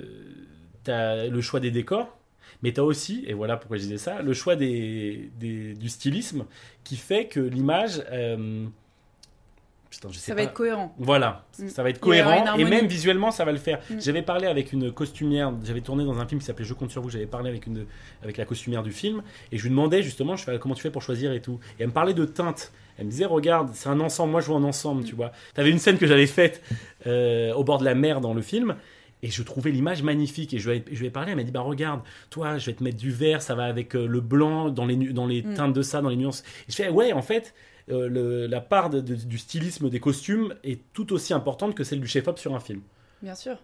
[0.85, 2.19] tu as le choix des décors.
[2.63, 5.89] Mais tu as aussi, et voilà pourquoi je disais ça, le choix des, des- du
[5.89, 6.45] stylisme
[6.85, 8.03] qui fait que l'image.
[8.11, 8.65] euh,
[9.91, 10.43] putain, je sais Ça pas.
[10.43, 10.95] va être cohérent.
[10.99, 11.69] Voilà, Mm.
[11.69, 13.79] ça va être cohérent et même visuellement ça va le faire.
[13.91, 14.01] Mm.
[14.01, 17.01] J'avais parlé avec une costumière, j'avais tourné dans un film qui s'appelait Je compte sur
[17.01, 17.87] vous, j'avais parlé avec, une,
[18.23, 20.91] avec la costumière du film et je lui demandais justement je fais, comment tu fais
[20.91, 21.59] pour choisir et tout.
[21.79, 22.73] Et elle me parlait de teintes.
[22.99, 25.31] Elle me disait regarde, c'est un ensemble, moi je vois un ensemble, tu vois.
[25.55, 26.61] T'avais une scène que j'avais faite
[27.07, 28.75] euh, au bord de la mer dans le film.
[29.23, 30.55] Et je trouvais l'image magnifique.
[30.55, 32.01] Et je lui ai, je lui ai parlé, elle m'a dit Bah regarde,
[32.31, 34.97] toi, je vais te mettre du vert, ça va avec euh, le blanc, dans les,
[35.13, 35.55] dans les Mm.
[35.55, 36.43] teintes de ça, dans les nuances.
[36.69, 37.55] Et je fais Ouais, en fait,
[37.91, 41.85] euh, le- la part de- de- du stylisme des costumes est tout aussi importante que
[41.85, 42.81] celle du chef-op sur un film.
[43.23, 43.57] Bien sûr.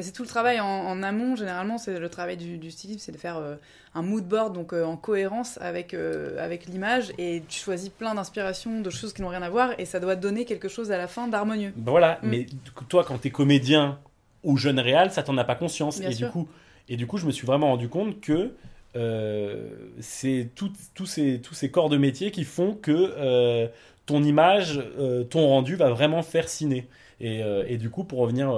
[0.00, 3.12] C'est tout le travail en, en amont, généralement, c'est le travail du, du styliste, c'est
[3.12, 3.54] de faire euh,
[3.94, 8.80] un mood board donc euh, en cohérence avec, avec l'image et tu choisis plein d'inspirations,
[8.80, 11.06] de choses qui n'ont rien à voir et ça doit donner quelque chose à la
[11.06, 11.72] fin d'harmonieux.
[11.76, 12.28] Ben voilà, Mm.
[12.28, 12.46] mais
[12.88, 13.98] toi, quand t'es comédien
[14.44, 16.00] ou jeune réal, ça t'en a pas conscience.
[16.00, 16.28] Bien et sûr.
[16.28, 16.48] du coup,
[16.88, 18.52] et du coup, je me suis vraiment rendu compte que
[18.96, 19.68] euh,
[20.00, 20.72] c'est tous
[21.06, 23.68] ces tous ces corps de métier qui font que euh,
[24.06, 26.88] ton image, euh, ton rendu va vraiment faire ciné.
[27.20, 28.48] Et, et du coup, pour revenir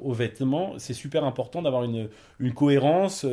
[0.00, 3.26] aux vêtements, c'est super important d'avoir une, une cohérence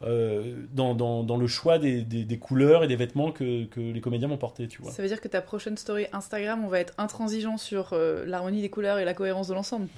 [0.00, 4.00] dans, dans, dans le choix des, des, des couleurs et des vêtements que, que les
[4.00, 4.92] comédiens vont porter, tu vois.
[4.92, 8.70] Ça veut dire que ta prochaine story Instagram, on va être intransigeant sur l'harmonie des
[8.70, 9.88] couleurs et la cohérence de l'ensemble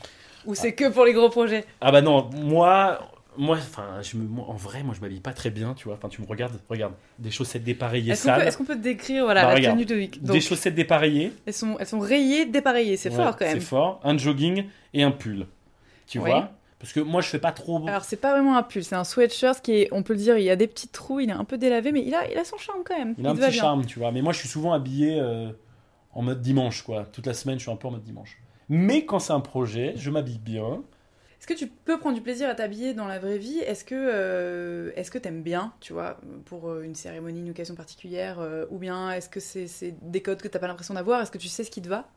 [0.46, 2.98] Ou c'est que pour les gros projets Ah bah non, moi,
[3.36, 5.94] moi, enfin, je me, moi, en vrai, moi, je m'habille pas très bien, tu vois.
[5.96, 9.24] Enfin, tu me regardes, regarde, des chaussettes dépareillées Est-ce qu'on peut, est-ce qu'on peut décrire
[9.24, 9.76] voilà, Bah, la regarde.
[9.76, 13.36] tenue de Vic des chaussettes dépareillées, elles, sont, elles sont rayées, dépareillées, c'est Ouais, fort
[13.36, 13.58] quand même.
[13.60, 15.46] C'est fort, un jogging et un pull,
[16.06, 16.30] tu Oui.
[16.30, 16.50] vois.
[16.78, 17.88] Parce que moi, je fais pas trop.
[17.88, 20.36] Alors c'est pas vraiment un pull, c'est un sweatshirt qui est, on peut le dire,
[20.36, 22.36] il y a des petits trous, il est un peu délavé, mais il a, il
[22.36, 23.14] a son charme quand même.
[23.16, 24.12] il a un te petit charme, tu vois.
[24.12, 25.48] Mais moi, je suis souvent habillé euh,
[26.12, 27.04] en mode dimanche, quoi.
[27.10, 28.38] Toute la semaine, je suis un peu en mode dimanche.
[28.68, 30.82] Mais quand c'est un projet, je m'habille bien.
[31.38, 33.58] Est-ce que tu peux prendre du plaisir à t'habiller dans la vraie vie?
[33.58, 37.74] Est-ce que euh, est-ce que t'aimes bien, tu vois, pour euh, une cérémonie, une occasion
[37.74, 41.20] particulière, euh, ou bien est-ce que c'est des codes que t'as pas l'impression d'avoir?
[41.20, 42.08] Est-ce que tu sais ce qui te va?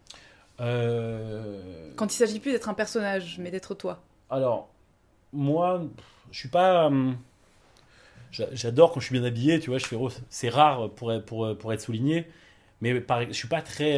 [0.61, 4.01] Euh, Quand il s'agit plus d'être un personnage, mais d'être toi.
[4.29, 4.69] Alors,
[5.33, 5.83] moi,
[6.31, 6.89] je suis pas.
[8.31, 9.79] j'a- J'adore quand je suis bien habillé, tu vois.
[9.79, 9.97] Je fais,
[10.29, 12.27] c'est rare pour, être- pour, pour être souligné,
[12.81, 12.93] mais
[13.27, 13.97] je suis pas très.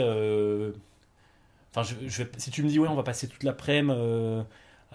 [1.71, 4.43] Enfin, je, je vais- si tu me dis, ouais, on va passer toute l'après-midi euh,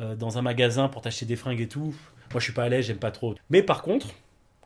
[0.00, 1.94] euh, dans un magasin pour t'acheter des fringues et tout,
[2.32, 3.34] moi, je suis pas à l'aise, j'aime pas trop.
[3.50, 4.08] Mais par contre,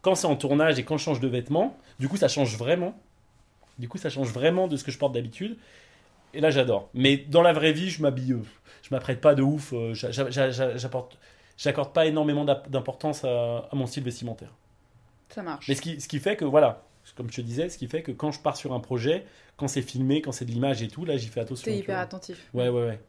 [0.01, 2.99] quand c'est en tournage et quand je change de vêtements, du coup, ça change vraiment.
[3.79, 5.57] Du coup, ça change vraiment de ce que je porte d'habitude.
[6.35, 6.89] Et là, j'adore.
[6.95, 8.33] Mais dans la vraie vie, je m'habille.
[8.33, 8.43] euh,
[8.83, 9.75] je m'apprête pas de ouf.
[9.93, 11.19] j'apporte-
[11.57, 14.51] J'accorde pas énormément d'importance à, à mon style vestimentaire.
[15.29, 15.67] Ça marche.
[15.69, 16.85] Mais ce qui, ce qui fait que, voilà,
[17.17, 19.25] comme je te disais, ce qui fait que quand je pars sur un projet,
[19.57, 21.65] quand c'est filmé, quand c'est de l'image et tout, là, j'y fais attention.
[21.65, 22.03] T'es hyper vois.
[22.03, 22.49] attentif.
[22.55, 23.01] Ouais, ouais, ouais.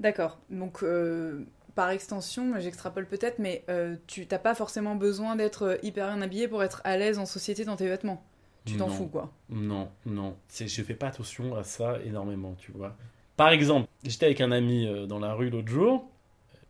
[0.00, 0.38] D'accord.
[0.50, 5.76] Donc, euh, par extension, j'extrapole peut-être, mais euh, tu t'as pas forcément besoin d'être euh,
[5.82, 8.22] hyper bien habillé pour être à l'aise en société dans tes vêtements.
[8.64, 9.32] Tu t'en fous, quoi.
[9.48, 10.36] Non, non.
[10.52, 12.96] Je fais pas attention à ça énormément, tu vois.
[13.36, 16.10] Par exemple, j'étais avec un ami dans la rue l'autre jour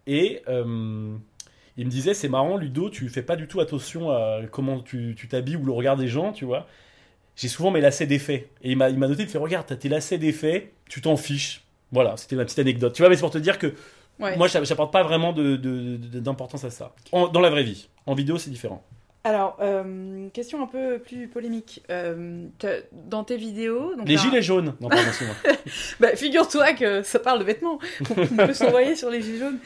[0.07, 1.16] et euh,
[1.77, 5.15] il me disait c'est marrant, Ludo, tu fais pas du tout attention à comment tu
[5.17, 6.67] tu t'habilles ou le regard des gens, tu vois.
[7.37, 8.49] J'ai souvent mes lacets défaits.
[8.62, 11.17] Et il m'a il m'a noté de faire regarde, t'as tes lacets défaits, tu t'en
[11.17, 11.62] fiches.
[11.93, 12.95] Voilà, c'était ma petite anecdote.
[12.95, 13.75] Tu vois, mais c'est pour te dire que
[14.19, 14.37] Ouais.
[14.39, 16.95] moi, j'a- j'apporte pas vraiment de- de- de- d'importance à ça.
[17.12, 17.89] En- dans la vraie vie.
[18.07, 18.83] En vidéo, c'est différent.
[19.27, 21.83] Alors, euh, question un peu plus polémique.
[21.91, 22.47] Euh,
[22.93, 24.77] dans tes vidéos, donc Les gilets jaunes.
[24.81, 25.11] Non, pardon.
[25.99, 27.81] Bah, figure-toi que ça parle de vêtements.
[28.17, 29.59] On peut s'envoyer sur les gilets jaunes.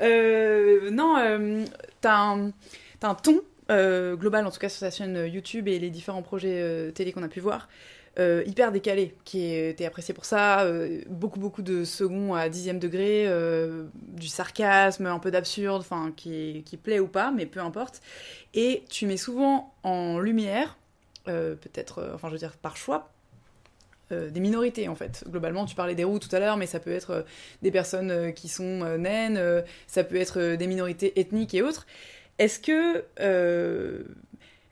[0.00, 1.16] Euh, non,
[2.00, 2.52] t'as un,
[3.02, 7.12] un ton global, en tout cas sur sa chaîne YouTube et les différents projets télé
[7.12, 7.68] qu'on a pu voir,
[8.18, 12.78] euh, hyper décalé, qui était apprécié pour ça, euh, beaucoup beaucoup de second à dixième
[12.78, 17.60] degré, euh, du sarcasme, un peu d'absurde, enfin qui, qui plaît ou pas, mais peu
[17.60, 18.02] importe.
[18.52, 20.76] Et tu mets souvent en lumière,
[21.24, 23.08] peut-être, enfin je veux dire par choix,
[24.10, 25.24] des minorités en fait.
[25.30, 27.24] Globalement, tu parlais des roues tout à l'heure, mais ça peut être
[27.62, 31.86] des personnes qui sont naines, ça peut être des minorités ethniques et autres.
[32.38, 33.04] Est-ce que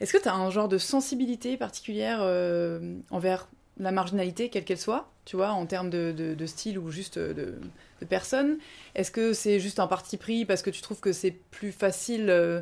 [0.00, 4.78] est-ce que tu as un genre de sensibilité particulière euh, envers la marginalité, quelle qu'elle
[4.78, 7.58] soit, tu vois, en termes de, style ou juste de,
[8.00, 8.58] de personne?
[8.94, 12.28] Est-ce que c'est juste un parti pris parce que tu trouves que c'est plus facile,
[12.28, 12.60] euh,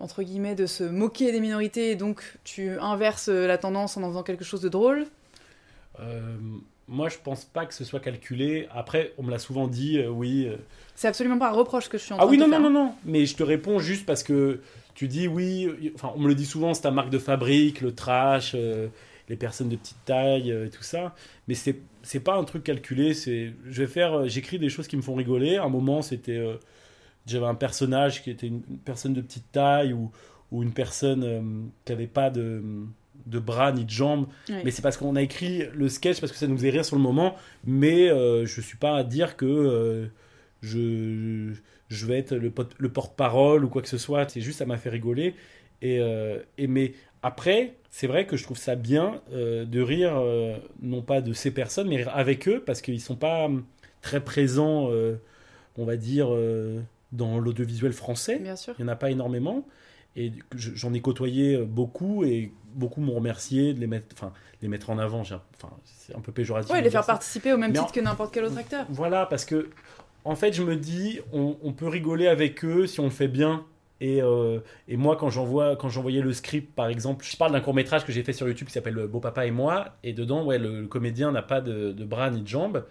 [0.00, 4.02] entre guillemets, de se moquer des minorités et donc tu inverses euh, la tendance en
[4.02, 5.06] en faisant quelque chose de drôle?
[6.00, 6.36] Euh,
[6.92, 8.68] moi, je pense pas que ce soit calculé.
[8.72, 10.46] Après, on me l'a souvent dit, euh, oui.
[10.48, 10.56] euh,
[10.94, 12.54] C'est absolument pas un reproche que je suis en train Ah oui, de non, te
[12.54, 12.70] non, faire.
[12.70, 12.94] non, non.
[13.04, 14.60] Mais je te réponds juste parce que
[14.94, 15.92] tu dis oui.
[15.94, 18.88] Enfin, on me le dit souvent, c'est ta marque de fabrique, le trash, euh,
[19.28, 21.14] les personnes de petite taille, euh, et tout ça.
[21.48, 23.14] Mais c'est c'est pas un truc calculé.
[23.14, 24.12] C'est je vais faire.
[24.20, 25.56] euh, J'écris des choses qui me font rigoler.
[25.56, 26.56] À un moment, c'était euh,
[27.26, 30.10] j'avais un personnage qui était une, une personne de petite taille ou
[30.50, 31.40] ou une personne euh,
[31.86, 32.62] qui avait pas de
[33.26, 34.56] de bras ni de jambes Oui.
[34.64, 36.96] mais c'est parce qu'on a écrit le sketch parce que ça nous faisait rire sur
[36.96, 40.06] le moment mais euh, je suis pas à dire que euh,
[40.60, 41.52] je,
[41.88, 44.28] je vais être le, le porte-parole ou quoi que ce soit.
[44.28, 45.34] C'est juste, ça m'a fait rigoler.
[45.82, 50.12] Et, euh, et mais après, c'est vrai que je trouve ça bien euh, de rire,
[50.80, 53.64] non pas de ces personnes, mais rire avec eux, parce qu'ils sont pas hum,
[54.00, 54.90] très présents,
[55.76, 56.28] on va dire,
[57.12, 58.38] dans l'audiovisuel français.
[58.38, 58.74] Bien sûr.
[58.78, 59.66] Il n'y en a pas énormément.
[60.16, 64.32] Et je- j'en ai côtoyé euh, beaucoup et beaucoup m'ont remercié de les mettre, enfin,
[64.60, 65.20] les mettre en avant.
[65.20, 65.40] Enfin,
[65.84, 66.70] c'est un peu péjoratif.
[66.72, 67.12] Ouais, de les faire ça.
[67.12, 68.86] participer au même Mais titre en- que n'importe quel autre acteur.
[68.90, 69.70] Voilà, parce que
[70.24, 73.28] en fait, je me dis, on, on peut rigoler avec eux si on le fait
[73.28, 73.64] bien.
[74.00, 77.60] Et, euh, et moi, quand j'envoie, quand j'envoyais le script, par exemple, je parle d'un
[77.60, 80.44] court métrage que j'ai fait sur YouTube qui s'appelle Beau Papa et moi, et dedans,
[80.44, 82.84] ouais, le, le comédien n'a pas de, de bras ni de jambes.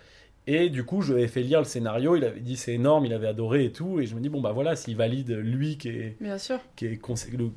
[0.48, 3.06] Et du coup, je lui avais fait lire le scénario, il avait dit c'est énorme,
[3.06, 4.00] il avait adoré et tout.
[4.00, 6.60] Et je me dis, bon, bah voilà, s'il valide lui qui est, Bien sûr.
[6.76, 7.52] qui est, concer- le-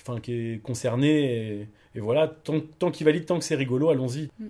[0.00, 1.60] enfin, qui est concerné.
[1.60, 4.28] Et, et voilà, tant, tant qu'il valide, tant que c'est rigolo, allons-y.
[4.40, 4.46] Mm.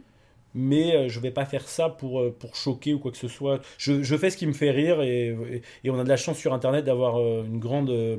[0.55, 3.29] Mais euh, je vais pas faire ça pour, euh, pour choquer ou quoi que ce
[3.29, 3.61] soit.
[3.77, 6.17] Je, je fais ce qui me fait rire et, et, et on a de la
[6.17, 8.17] chance sur Internet d'avoir euh, une grande euh,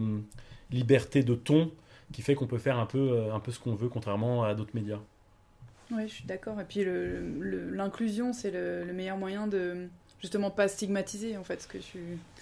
[0.71, 1.71] liberté de ton
[2.13, 4.75] qui fait qu'on peut faire un peu, un peu ce qu'on veut, contrairement à d'autres
[4.75, 4.99] médias.
[5.91, 6.59] Oui, je suis d'accord.
[6.61, 6.85] Et puis
[7.71, 9.87] l'inclusion, c'est le, le meilleur moyen de
[10.21, 11.99] justement pas stigmatiser en fait ce que tu.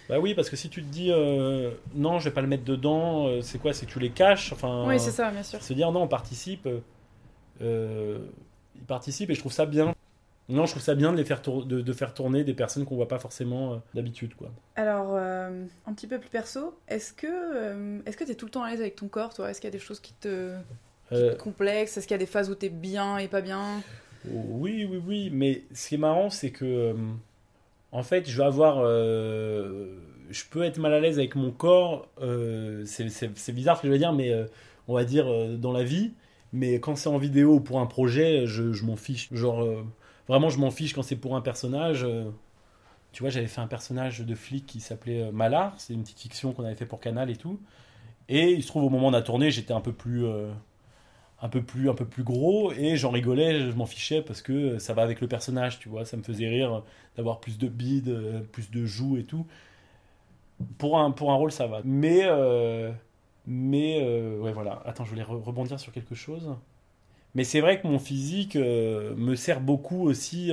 [0.10, 2.64] Bah oui, parce que si tu te dis euh, non, je vais pas le mettre
[2.64, 5.62] dedans, euh, c'est quoi C'est que tu les caches enfin, Oui, c'est ça, bien sûr.
[5.62, 6.66] Se dire non, on participe.
[6.66, 6.80] euh,
[7.62, 8.20] euh,
[8.76, 9.94] ils participent et je trouve ça bien.
[10.50, 12.86] Non, je trouve ça bien de les faire tour- de, de faire tourner des personnes
[12.86, 14.50] qu'on voit pas forcément euh, d'habitude, quoi.
[14.78, 18.52] Alors, euh, un petit peu plus perso, est-ce que euh, est-ce que t'es tout le
[18.52, 19.50] temps à l'aise avec ton corps, toi?
[19.52, 20.54] Est-ce qu'il y a des choses qui te,
[21.12, 23.82] Euh, te complexent Est-ce qu'il y a des phases où t'es bien et pas bien?
[24.26, 26.94] Oui, oui, oui, mais ce qui est marrant, c'est que euh,
[27.92, 29.98] en fait, je vais avoir, euh,
[30.30, 32.08] je peux être mal à l'aise avec mon corps.
[32.22, 34.34] euh, c'est- bizarre ce que je vais dire, mais
[34.88, 36.12] on va dire dans la vie.
[36.54, 39.30] Mais quand c'est en vidéo ou pour un projet, je, je m'en fiche.
[39.34, 39.66] Genre,
[40.28, 42.06] vraiment, je m'en fiche quand c'est pour un personnage.
[43.14, 45.74] tu vois, j'avais fait un personnage de flic qui s'appelait Malard.
[45.78, 47.60] C'est une petite fiction qu'on avait fait pour Canal et tout.
[48.30, 50.26] Et il se trouve au moment de la tournée, j'étais un peu plus,
[51.42, 54.80] un peu plus, un peu plus gros et j'en rigolais, je m'en fichais parce que
[54.80, 56.06] ça va avec le personnage, tu vois.
[56.06, 56.84] Ça me faisait rire
[57.16, 59.46] d'avoir plus de bides, euh, plus de joues et tout.
[60.78, 61.82] Pour un, pour un rôle, ça va.
[61.84, 62.92] Mais, euh,
[63.46, 64.82] mais euh, ouais, voilà.
[64.86, 66.56] Attends, je voulais re- rebondir sur quelque chose.
[67.36, 70.52] Mais c'est vrai que mon physique me sert beaucoup aussi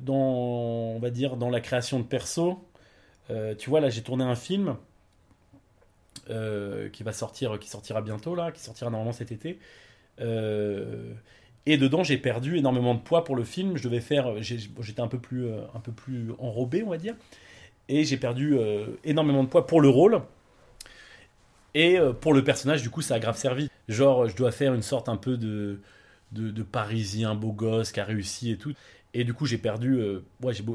[0.00, 2.62] dans, on va dire, dans la création de perso.
[3.58, 4.76] Tu vois, là, j'ai tourné un film
[6.30, 9.58] euh, qui va sortir, qui sortira bientôt là, qui sortira normalement cet été.
[10.20, 11.12] Euh,
[11.66, 13.76] et dedans, j'ai perdu énormément de poids pour le film.
[13.76, 17.14] Je devais faire, j'étais un peu plus, euh, un peu plus enrobé, on va dire,
[17.88, 18.56] et j'ai perdu
[19.04, 20.22] énormément de poids pour le rôle.
[21.74, 23.68] Et pour le personnage, du coup, ça a grave servi.
[23.88, 25.80] Genre, je dois faire une sorte un peu de,
[26.32, 28.72] de, de Parisien beau gosse qui a réussi et tout.
[29.14, 30.20] Et du coup, j'ai perdu, euh,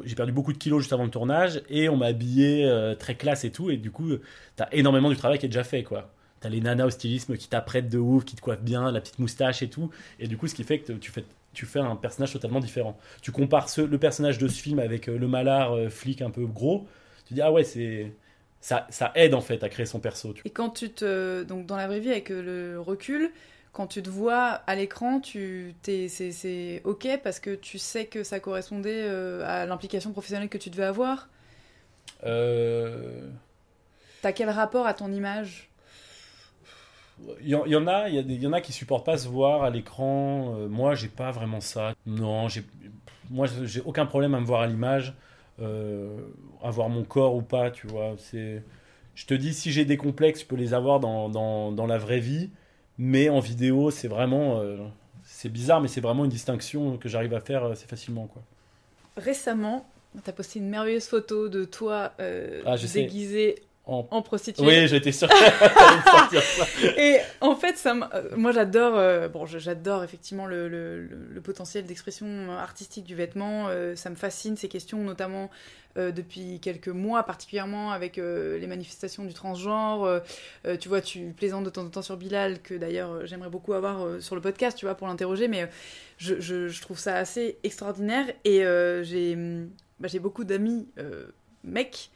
[0.05, 1.61] j'ai perdu beaucoup de kilos juste avant le tournage.
[1.69, 3.69] Et on m'a habillé euh, très classe et tout.
[3.69, 4.11] Et du coup,
[4.55, 6.13] t'as énormément du travail qui est déjà fait, quoi.
[6.39, 9.19] T'as les nanas au stylisme qui t'apprêtent de ouf, qui te coiffent bien, la petite
[9.19, 9.89] moustache et tout.
[10.19, 12.97] Et du coup, ce qui fait que tu fais, un personnage totalement différent.
[13.21, 16.45] Tu compares le personnage de ce film avec euh, le malard euh, flic un peu
[16.45, 16.87] gros.
[17.27, 18.13] Tu dis, ah ouais, c'est.
[18.61, 20.33] Ça, ça aide en fait à créer son perso.
[20.43, 21.43] Et quand tu te.
[21.43, 23.31] Donc, dans la vraie vie, avec le recul,
[23.73, 28.05] quand tu te vois à l'écran, tu t'es, c'est, c'est ok parce que tu sais
[28.07, 31.29] que ça correspondait euh, à l'implication professionnelle que tu devais avoir.
[32.25, 33.29] Euh,
[34.21, 35.69] T'as quel rapport à ton image?
[37.41, 38.61] Il y, en- il y en a, il y, a des- il y en a
[38.61, 40.55] qui supportent pas se voir à l'écran.
[40.57, 41.93] Euh, moi, j'ai pas vraiment ça.
[42.05, 42.63] Non, j'ai,
[43.29, 45.13] moi, j'ai aucun problème à me voir à l'image,
[45.61, 46.17] euh,
[46.63, 48.15] à voir mon corps ou pas, tu vois.
[48.17, 48.63] C'est,
[49.15, 51.97] je te dis, si j'ai des complexes, je peux les avoir dans, dans, dans la
[51.97, 52.49] vraie vie,
[52.99, 54.75] mais en vidéo, c'est vraiment, euh,
[55.23, 58.43] c'est bizarre, mais c'est vraiment une distinction que j'arrive à faire assez facilement, quoi.
[59.15, 59.89] Récemment,
[60.23, 63.55] t'as posté une merveilleuse photo de toi euh, Ah, déguisé
[63.91, 64.65] En- en prostituée.
[64.65, 65.27] Oui, j'étais sûr.
[66.97, 71.41] Et en fait, ça, euh, moi j'adore, euh, bon, j'adore effectivement le, le- le- le
[71.41, 73.67] potentiel d'expression artistique du vêtement.
[73.69, 75.49] euh, ça me fascine ces questions, notamment
[75.97, 80.21] euh, depuis quelques mois, particulièrement avec les manifestations du transgenre.
[80.79, 84.21] Tu vois, tu plaisantes de temps en temps sur Bilal, que d'ailleurs j'aimerais beaucoup avoir
[84.21, 85.67] sur le podcast, tu vois, pour l'interroger, mais
[86.17, 88.25] je, je- je trouve ça assez extraordinaire.
[88.45, 88.59] Et
[89.03, 89.35] j'ai
[89.99, 90.87] bah, j'ai beaucoup d'amis
[91.63, 92.11] mecs,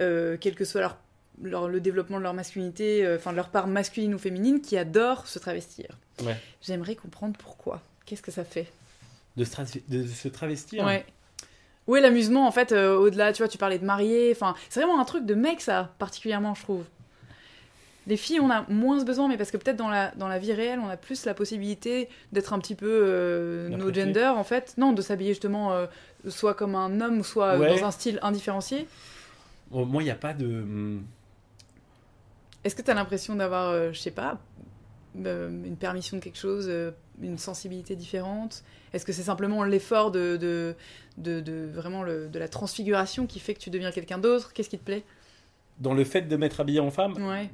[0.00, 0.98] euh, quel que soit leur
[1.42, 4.76] leur- le développement de leur masculinité, euh, enfin de leur part masculine ou féminine, qui
[4.76, 5.86] adorent se travestir.
[6.24, 6.36] Ouais.
[6.62, 7.80] J'aimerais comprendre pourquoi.
[8.06, 8.66] Qu'est-ce que ça fait
[9.36, 9.50] De, se
[9.88, 10.84] de se travestir.
[10.84, 11.04] Ouais.
[11.86, 14.32] Où est l'amusement en fait euh, au-delà Tu vois, tu parlais de marier.
[14.32, 16.84] Enfin, c'est vraiment un truc de mec ça, particulièrement, je trouve.
[18.08, 20.38] Les filles, on a moins ce besoin, mais parce que peut-être dans la, dans la
[20.38, 24.44] vie réelle, on a plus la possibilité d'être un petit peu euh, no gender en
[24.44, 24.74] fait.
[24.78, 25.86] Non, de s'habiller justement euh,
[26.28, 27.68] soit comme un homme, soit Ouais.
[27.80, 28.86] dans un style indifférencié.
[29.72, 30.64] Bon, moi, il n'y a pas de.
[32.66, 34.40] Est-ce que tu as l'impression d'avoir, euh, je sais pas,
[35.24, 36.90] euh, une permission de quelque chose, euh,
[37.22, 38.64] une sensibilité différente?
[38.92, 40.74] Est-ce que c'est simplement l'effort de, de,
[41.16, 44.52] de, de vraiment le- de la transfiguration qui fait que tu deviens quelqu'un d'autre?
[44.52, 45.04] Qu'est-ce qui te plaît?
[45.78, 47.48] Dans le fait de m'être habillé en femme, Ouais.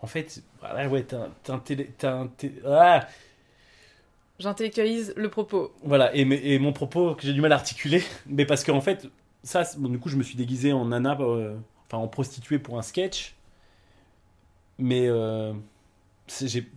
[0.00, 1.90] en fait, voilà, ouais, t'as un télé.
[2.64, 3.04] ah,
[4.38, 5.72] J'intellectualise le propos.
[5.82, 9.08] voilà, et, mon propos que j'ai du mal à articuler, mais parce qu'en fait,
[9.42, 12.78] ça, bon, du coup, je me suis déguisé en nana, euh, enfin en prostituée pour
[12.78, 13.34] un sketch,
[14.78, 15.06] mais.
[15.08, 15.52] euh,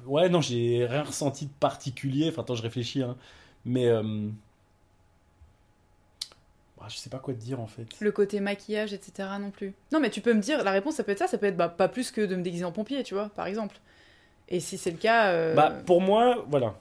[0.06, 3.16] ouais, non, j'ai rien ressenti de particulier, enfin, attends, je réfléchis, hein,
[3.66, 3.88] mais.
[3.88, 4.30] euh,
[6.78, 7.88] bah, je sais pas quoi te dire en fait.
[8.02, 9.30] Le côté maquillage, etc.
[9.40, 9.74] non plus.
[9.92, 11.58] Non, mais tu peux me dire, la réponse, ça peut être ça, ça peut être
[11.58, 13.78] bah, pas plus que de me déguiser en pompier, tu vois, par exemple.
[14.50, 15.30] Et si c'est le cas.
[15.32, 16.76] euh, Bah, pour moi, voilà.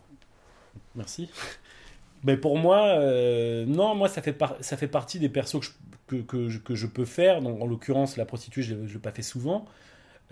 [0.94, 1.30] Merci.
[2.24, 5.66] Mais pour moi, euh, non, moi, ça fait, par- ça fait partie des persos que
[5.66, 5.72] je,
[6.06, 7.42] que, que je, que je peux faire.
[7.42, 9.66] Donc, en l'occurrence, la prostituée, je ne l'ai pas fait souvent.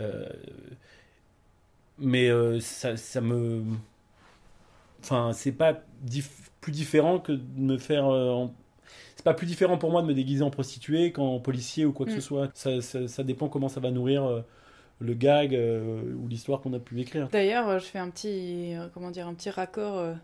[0.00, 0.28] Euh,
[1.98, 3.62] mais euh, ça, ça me.
[5.02, 8.06] Enfin, c'est pas dif- plus différent que de me faire.
[8.06, 8.54] euh, en-
[9.16, 12.06] C'est pas plus différent pour moi de me déguiser en prostituée qu'en policier ou quoi
[12.06, 12.16] que Mm.
[12.16, 12.50] ce soit.
[12.54, 14.44] Ça, ça, ça dépend comment ça va nourrir
[15.00, 17.28] le gag euh, ou l'histoire qu'on a pu écrire.
[17.32, 20.14] D'ailleurs, je fais un petit, euh, comment dire, un petit raccord euh,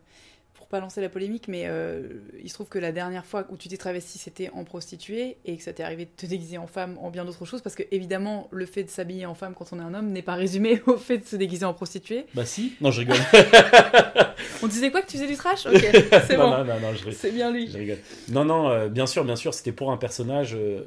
[0.68, 2.02] pas lancer la polémique, mais euh,
[2.42, 5.56] il se trouve que la dernière fois où tu t'es travesti, c'était en prostituée et
[5.56, 7.84] que ça t'est arrivé de te déguiser en femme en bien d'autres choses, parce que
[7.90, 10.82] évidemment, le fait de s'habiller en femme quand on est un homme n'est pas résumé
[10.86, 12.26] au fait de se déguiser en prostituée.
[12.34, 12.74] Bah si.
[12.80, 13.16] Non, je rigole.
[14.62, 15.66] On disait quoi que tu faisais du trash?
[15.66, 15.78] Ok,
[16.26, 17.68] c'est bon, non, non, non, je, c'est bien lui.
[17.68, 17.98] je rigole.
[18.28, 20.54] Non, non, euh, bien sûr, bien sûr, c'était pour un personnage.
[20.54, 20.84] euh,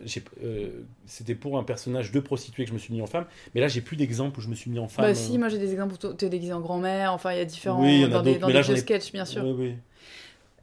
[1.06, 3.26] c'était pour un personnage de prostituée que je me suis mis en femme.
[3.54, 5.06] Mais là, j'ai plus d'exemples où je me suis mis en femme.
[5.06, 7.42] Bah si, moi j'ai des exemples où tu t'es déguisé en grand-mère, enfin il y
[7.42, 9.26] a différents Oui, il y en a dans des, dans mais des là, sketchs, bien
[9.26, 9.44] sûr.
[9.44, 9.71] Oui, oui.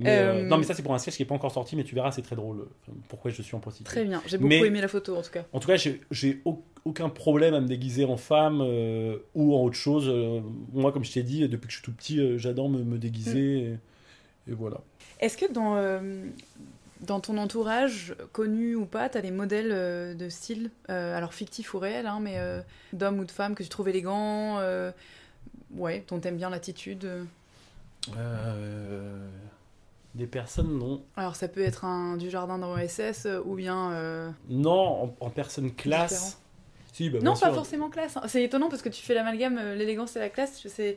[0.00, 1.74] Mais, euh, Euh, non, mais ça, c'est pour un sketch qui n'est pas encore sorti,
[1.74, 2.60] mais tu verras, c'est très drôle.
[2.60, 3.84] euh, Pourquoi je suis en prostituée.
[3.90, 5.44] Très bien, j'ai beaucoup Mais- aimé la photo en tout cas.
[5.52, 9.54] En tout cas, j'ai- j'ai au- aucun problème à me déguiser en femme euh, ou
[9.56, 10.04] en autre chose.
[10.08, 10.40] Euh,
[10.72, 12.96] moi, comme je t'ai dit, depuis que je suis tout petit, euh, j'adore me, me
[12.98, 13.40] déguiser.
[14.46, 14.50] Mm.
[14.50, 14.78] Et, et voilà.
[15.20, 16.00] Est-ce que dans, euh,
[17.00, 21.74] dans ton entourage, connu ou pas, t'as des modèles euh, de style, euh, alors fictifs
[21.74, 22.60] ou réels, hein, mais euh,
[22.92, 24.92] d'hommes ou de femmes que tu trouves élégants, euh,
[25.76, 27.04] ouais, dont t'aimes bien l'attitude?
[28.16, 29.26] Euh.
[30.18, 31.00] Des personnes, non.
[31.16, 33.92] Alors ça peut être un du jardin dans OSS euh, ou bien...
[33.92, 36.40] euh, Non, en, en personne classe.
[36.92, 37.54] Si, bah, Non, pas sûr.
[37.54, 38.16] forcément classe.
[38.16, 38.22] hein.
[38.26, 40.96] C'est étonnant parce que tu fais l'amalgame, euh, l'élégance et la classe, je sais...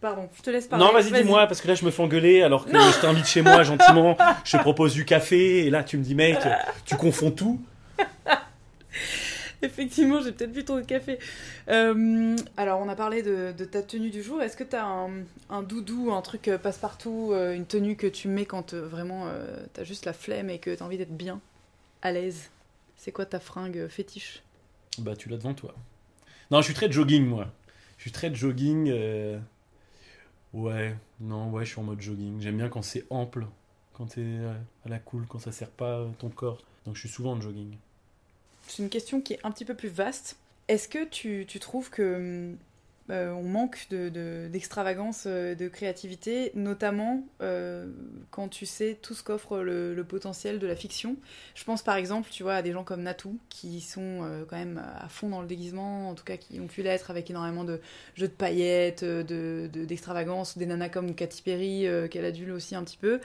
[0.00, 0.84] Pardon, je te laisse parler.
[0.84, 3.42] Non, vas-y, dis-moi, parce que là, je me fais engueuler alors que je t'invite chez
[3.42, 4.16] moi gentiment.
[4.44, 6.38] Je te propose du café et là, tu me dis, mec,
[6.84, 7.58] tu confonds tout.
[9.64, 11.18] Effectivement, j'ai peut-être bu trop de café.
[11.68, 14.42] Euh, alors, on a parlé de, ta tenue du jour.
[14.42, 18.28] Est-ce que tu as un, doudou, un truc euh, passe-partout, euh, une tenue que tu
[18.28, 21.40] mets quand vraiment euh, t'as juste la flemme et que t'as envie d'être bien,
[22.02, 22.50] à l'aise?
[22.96, 24.42] C'est quoi ta fringue fétiche?
[24.98, 25.74] Bah, tu l'as devant toi.
[26.50, 27.48] Non, je suis très jogging, moi.
[27.96, 28.92] Je suis très jogging.
[30.52, 32.40] Ouais, non, ouais, je suis en mode jogging.
[32.40, 33.46] J'aime bien quand c'est ample,
[33.92, 34.26] quand t'es
[34.84, 36.62] à la cool, quand ça sert pas ton corps.
[36.86, 37.76] Donc, je suis souvent en jogging.
[38.68, 40.36] C'est une question qui est un petit peu plus vaste.
[40.68, 42.54] Est-ce que tu, trouves que
[43.10, 47.86] euh, on manque d'extravagance, de, de, créativité, notamment euh,
[48.30, 51.16] quand tu sais tout ce qu'offre le, potentiel de la fiction?
[51.54, 54.56] Je pense par exemple, tu vois, à des gens comme Natou, qui sont euh, quand
[54.56, 57.64] même à fond dans le déguisement, en tout cas qui ont pu l'être avec énormément
[57.64, 57.80] de
[58.14, 62.98] jeux de paillettes, d'extravagance, de, des nanas comme Katy Perry, qu'elle adule aussi un petit
[62.98, 63.20] peu.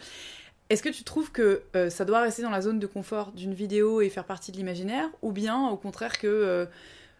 [0.69, 4.01] Est-ce que tu trouves que ça doit rester dans la zone de confort d'une vidéo
[4.01, 6.67] et faire partie de l'imaginaire, ou bien au contraire que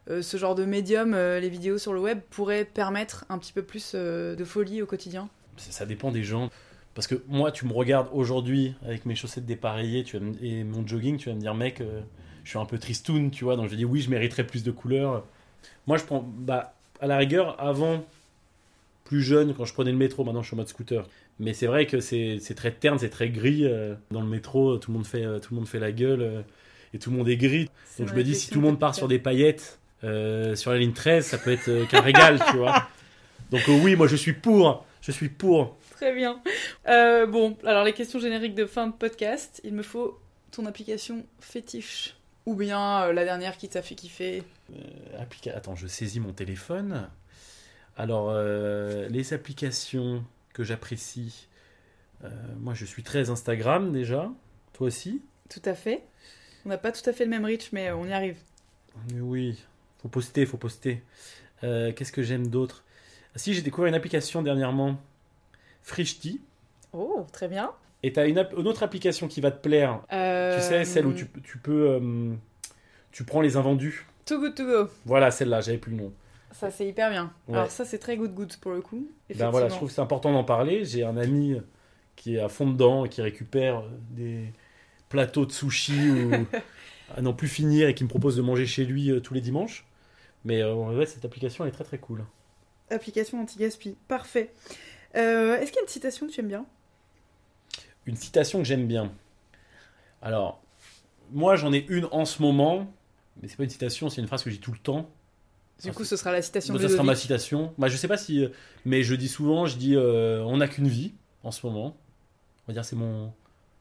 [0.09, 3.53] euh, ce genre de médium, euh, les vidéos sur le web, pourrait permettre un petit
[3.53, 5.29] peu plus euh, de folie au quotidien?
[5.57, 6.49] Ça dépend des gens.
[6.95, 11.17] Parce que moi, tu me regardes aujourd'hui avec mes chaussettes dépareillées tu et mon jogging,
[11.17, 11.81] tu vas me dire, mec,
[12.43, 13.55] je suis un peu tristoun, tu vois.
[13.55, 15.23] Donc je dis, oui, je mériterais plus de couleurs.
[15.85, 18.03] Moi, je prends, bah, à la rigueur, avant,
[19.05, 21.07] plus jeune, quand je prenais le métro, maintenant je suis en mode scooter.
[21.39, 23.65] Mais c'est vrai que c'est très terne, c'est très gris.
[24.11, 26.43] dans le métro, tout le monde fait, tout le monde fait la gueule
[26.93, 27.69] et tout le monde est gris.
[27.97, 30.77] Donc je me dis, si tout le monde part sur des paillettes, euh, sur la
[30.77, 32.87] ligne 13, ça peut être euh, qu'un régal, tu vois.
[33.51, 34.85] Donc euh, oui, moi je suis pour.
[35.01, 35.77] Je suis pour.
[35.91, 36.41] Très bien.
[36.85, 39.61] bon, alors les questions génériques de fin de podcast.
[39.63, 40.19] Il me faut
[40.51, 42.15] ton application fétiche.
[42.45, 44.43] Ou bien la dernière qui t'a fait kiffer.
[45.53, 47.07] Attends, je saisis mon téléphone.
[47.97, 50.23] Alors, les applications
[50.59, 51.47] que j'apprécie.
[52.59, 54.29] moi, je suis très Instagram déjà.
[54.73, 56.03] Toi aussi Tout à fait.
[56.65, 58.35] On n'a pas tout à fait le même reach, mais on y arrive.
[59.15, 59.57] Oui,
[60.01, 61.01] faut poster, faut poster.
[61.63, 62.83] Euh, qu'est-ce que j'aime d'autre?
[63.35, 64.99] Si, j'ai découvert une application dernièrement,
[65.81, 66.41] Frishti.
[66.91, 67.71] Oh, très bien.
[68.03, 70.01] Et tu as une, autre application qui va te plaire.
[70.09, 71.91] Tu sais, celle où tu, tu peux.
[71.91, 72.33] Euh,
[73.11, 74.05] tu prends les invendus.
[74.25, 74.89] Too good to go.
[75.05, 76.13] Voilà, celle-là, j'avais plus le nom.
[76.51, 77.31] Ça, c'est hyper bien.
[77.47, 79.07] Alors, ça, c'est très good good pour le coup.
[79.35, 80.83] Ben voilà, je trouve que c'est important d'en parler.
[80.85, 81.57] J'ai un ami
[82.15, 84.51] qui est à fond dedans et qui récupère des
[85.07, 86.31] plateaux de sushi ou
[87.15, 89.41] à n'en plus finir et qui me propose de manger chez lui euh, tous les
[89.41, 89.85] dimanches.
[90.45, 92.25] Mais euh, en vrai, cette application est très très cool.
[92.89, 94.53] Application anti-gaspi, parfait.
[95.15, 96.65] Euh, est-ce qu'il y a une citation que tu aimes bien?
[98.05, 99.11] Une citation que j'aime bien.
[100.21, 100.61] Alors,
[101.31, 102.91] moi j'en ai une en ce moment,
[103.41, 105.09] mais c'est pas une citation, c'est une phrase que j'ai tout le temps.
[105.83, 107.73] Du coup, ce sera la citation de Ça sera ma citation.
[107.77, 108.47] Bah, je sais pas si.
[108.85, 111.13] Mais je dis souvent, je dis on n'a qu'une vie
[111.43, 111.97] en ce moment.
[112.67, 113.31] On va dire c'est mon.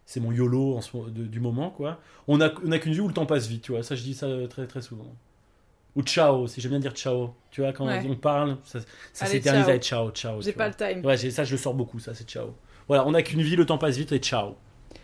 [0.06, 2.00] C'est mon YOLO en ce, du moment, quoi.
[2.28, 3.82] On n'a on a qu'une vie où le temps passe vite, tu vois.
[3.82, 5.14] Ça, je dis ça très très souvent.
[5.98, 7.34] Ou ciao, si j'aime bien dire ciao.
[7.50, 8.78] Tu vois, quand on parle, ça,
[9.26, 10.40] s'éternise à ciao, ciao.
[10.40, 11.04] J'ai pas le time.
[11.04, 12.54] Ouais, ça, je le sors beaucoup, ça, c'est ciao.
[12.86, 14.54] Voilà, on n'a qu'une vie, le temps passe vite et ciao.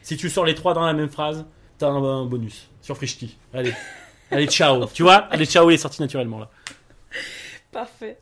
[0.02, 1.44] Si tu sors les trois dans la même phrase,
[1.78, 3.36] t'as un, bonus sur Frishti.
[3.52, 3.74] Allez,
[4.30, 4.86] allez, ciao.
[4.86, 5.16] tu vois?
[5.32, 6.50] Allez, ciao, il est sorti naturellement là.
[7.72, 8.18] Parfait.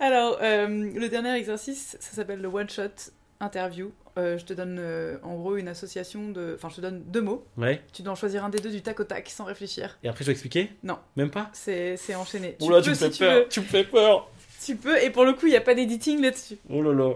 [0.00, 3.92] Alors, euh, le dernier exercice, ça s'appelle le one shot interview.
[4.16, 6.54] Euh, je te donne euh, en gros une association de.
[6.56, 7.44] Enfin, je te donne deux mots.
[7.56, 7.82] Ouais.
[7.92, 9.98] Tu dois en choisir un des deux du tac au tac sans réfléchir.
[10.02, 10.98] Et après, je dois expliquer Non.
[11.16, 12.56] Même pas C'est enchaîné.
[12.60, 13.48] Oh là, tu, me fais peur.
[13.48, 14.30] Tu, me fais peur.
[14.64, 16.56] Tu peux, et pour le coup, il n'y a pas d'editing là-dessus.
[16.68, 17.14] Oh là là.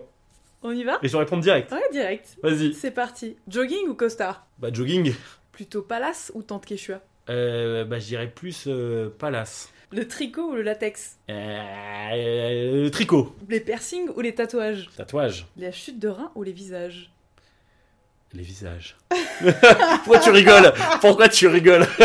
[0.62, 1.00] On y va?
[1.02, 1.72] Et je réponds direct.
[1.72, 2.36] Ouais, direct.
[2.40, 2.72] Vas-y.
[2.74, 3.36] C'est parti.
[3.48, 4.46] Jogging ou costard?
[4.58, 5.12] Bah, jogging.
[5.50, 7.00] Plutôt palace ou tante Quechua?
[7.28, 8.68] Euh, Bah, je dirais plus
[9.18, 9.72] palace.
[9.92, 13.36] Le tricot ou le latex euh, Le tricot.
[13.48, 15.46] Les piercings ou les tatouages Tatouages.
[15.56, 17.10] La chute de rein ou les visages
[18.32, 18.96] Les visages.
[20.04, 20.72] Pourquoi tu rigoles?
[21.00, 21.86] Pourquoi tu rigoles?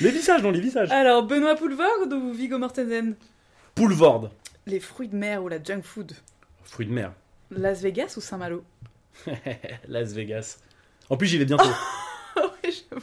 [0.00, 0.90] Les visages, non, les visages.
[0.90, 3.14] Alors, Benoît Poulvord ou Vigo Mortensen?
[3.74, 4.30] Poulvord.
[4.66, 6.12] Les fruits de mer ou la junk food?
[6.64, 7.12] Fruits de mer.
[7.50, 8.62] Las Vegas ou Saint-Malo?
[9.88, 10.58] Las Vegas.
[11.08, 11.64] En plus, j'y vais bientôt.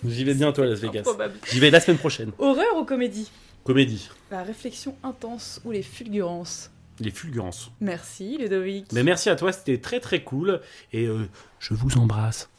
[0.07, 1.03] J'y vais bientôt à Las Vegas.
[1.51, 2.31] J'y vais la semaine prochaine.
[2.37, 3.29] Horreur ou comédie?
[3.63, 4.09] Comédie.
[4.31, 6.69] La réflexion intense ou les fulgurances?
[6.99, 7.71] Les fulgurances.
[7.81, 8.91] Merci Ludovic.
[8.91, 10.61] Mais merci à toi, c'était très très cool.
[10.91, 11.27] Et euh,
[11.59, 12.49] je vous embrasse.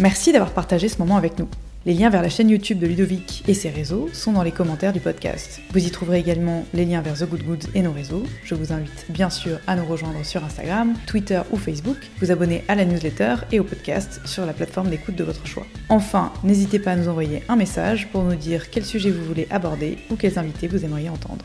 [0.00, 1.48] Merci d'avoir partagé ce moment avec nous.
[1.86, 4.92] Les liens vers la chaîne YouTube de Ludovic et ses réseaux sont dans les commentaires
[4.92, 5.60] du podcast.
[5.70, 8.24] Vous y trouverez également les liens vers The Good Goods et nos réseaux.
[8.42, 12.64] Je vous invite bien sûr à nous rejoindre sur Instagram, Twitter ou Facebook, vous abonner
[12.66, 15.64] à la newsletter et au podcast sur la plateforme d'écoute de votre choix.
[15.88, 19.46] Enfin, n'hésitez pas à nous envoyer un message pour nous dire quel sujet vous voulez
[19.50, 21.44] aborder ou quels invités vous aimeriez entendre.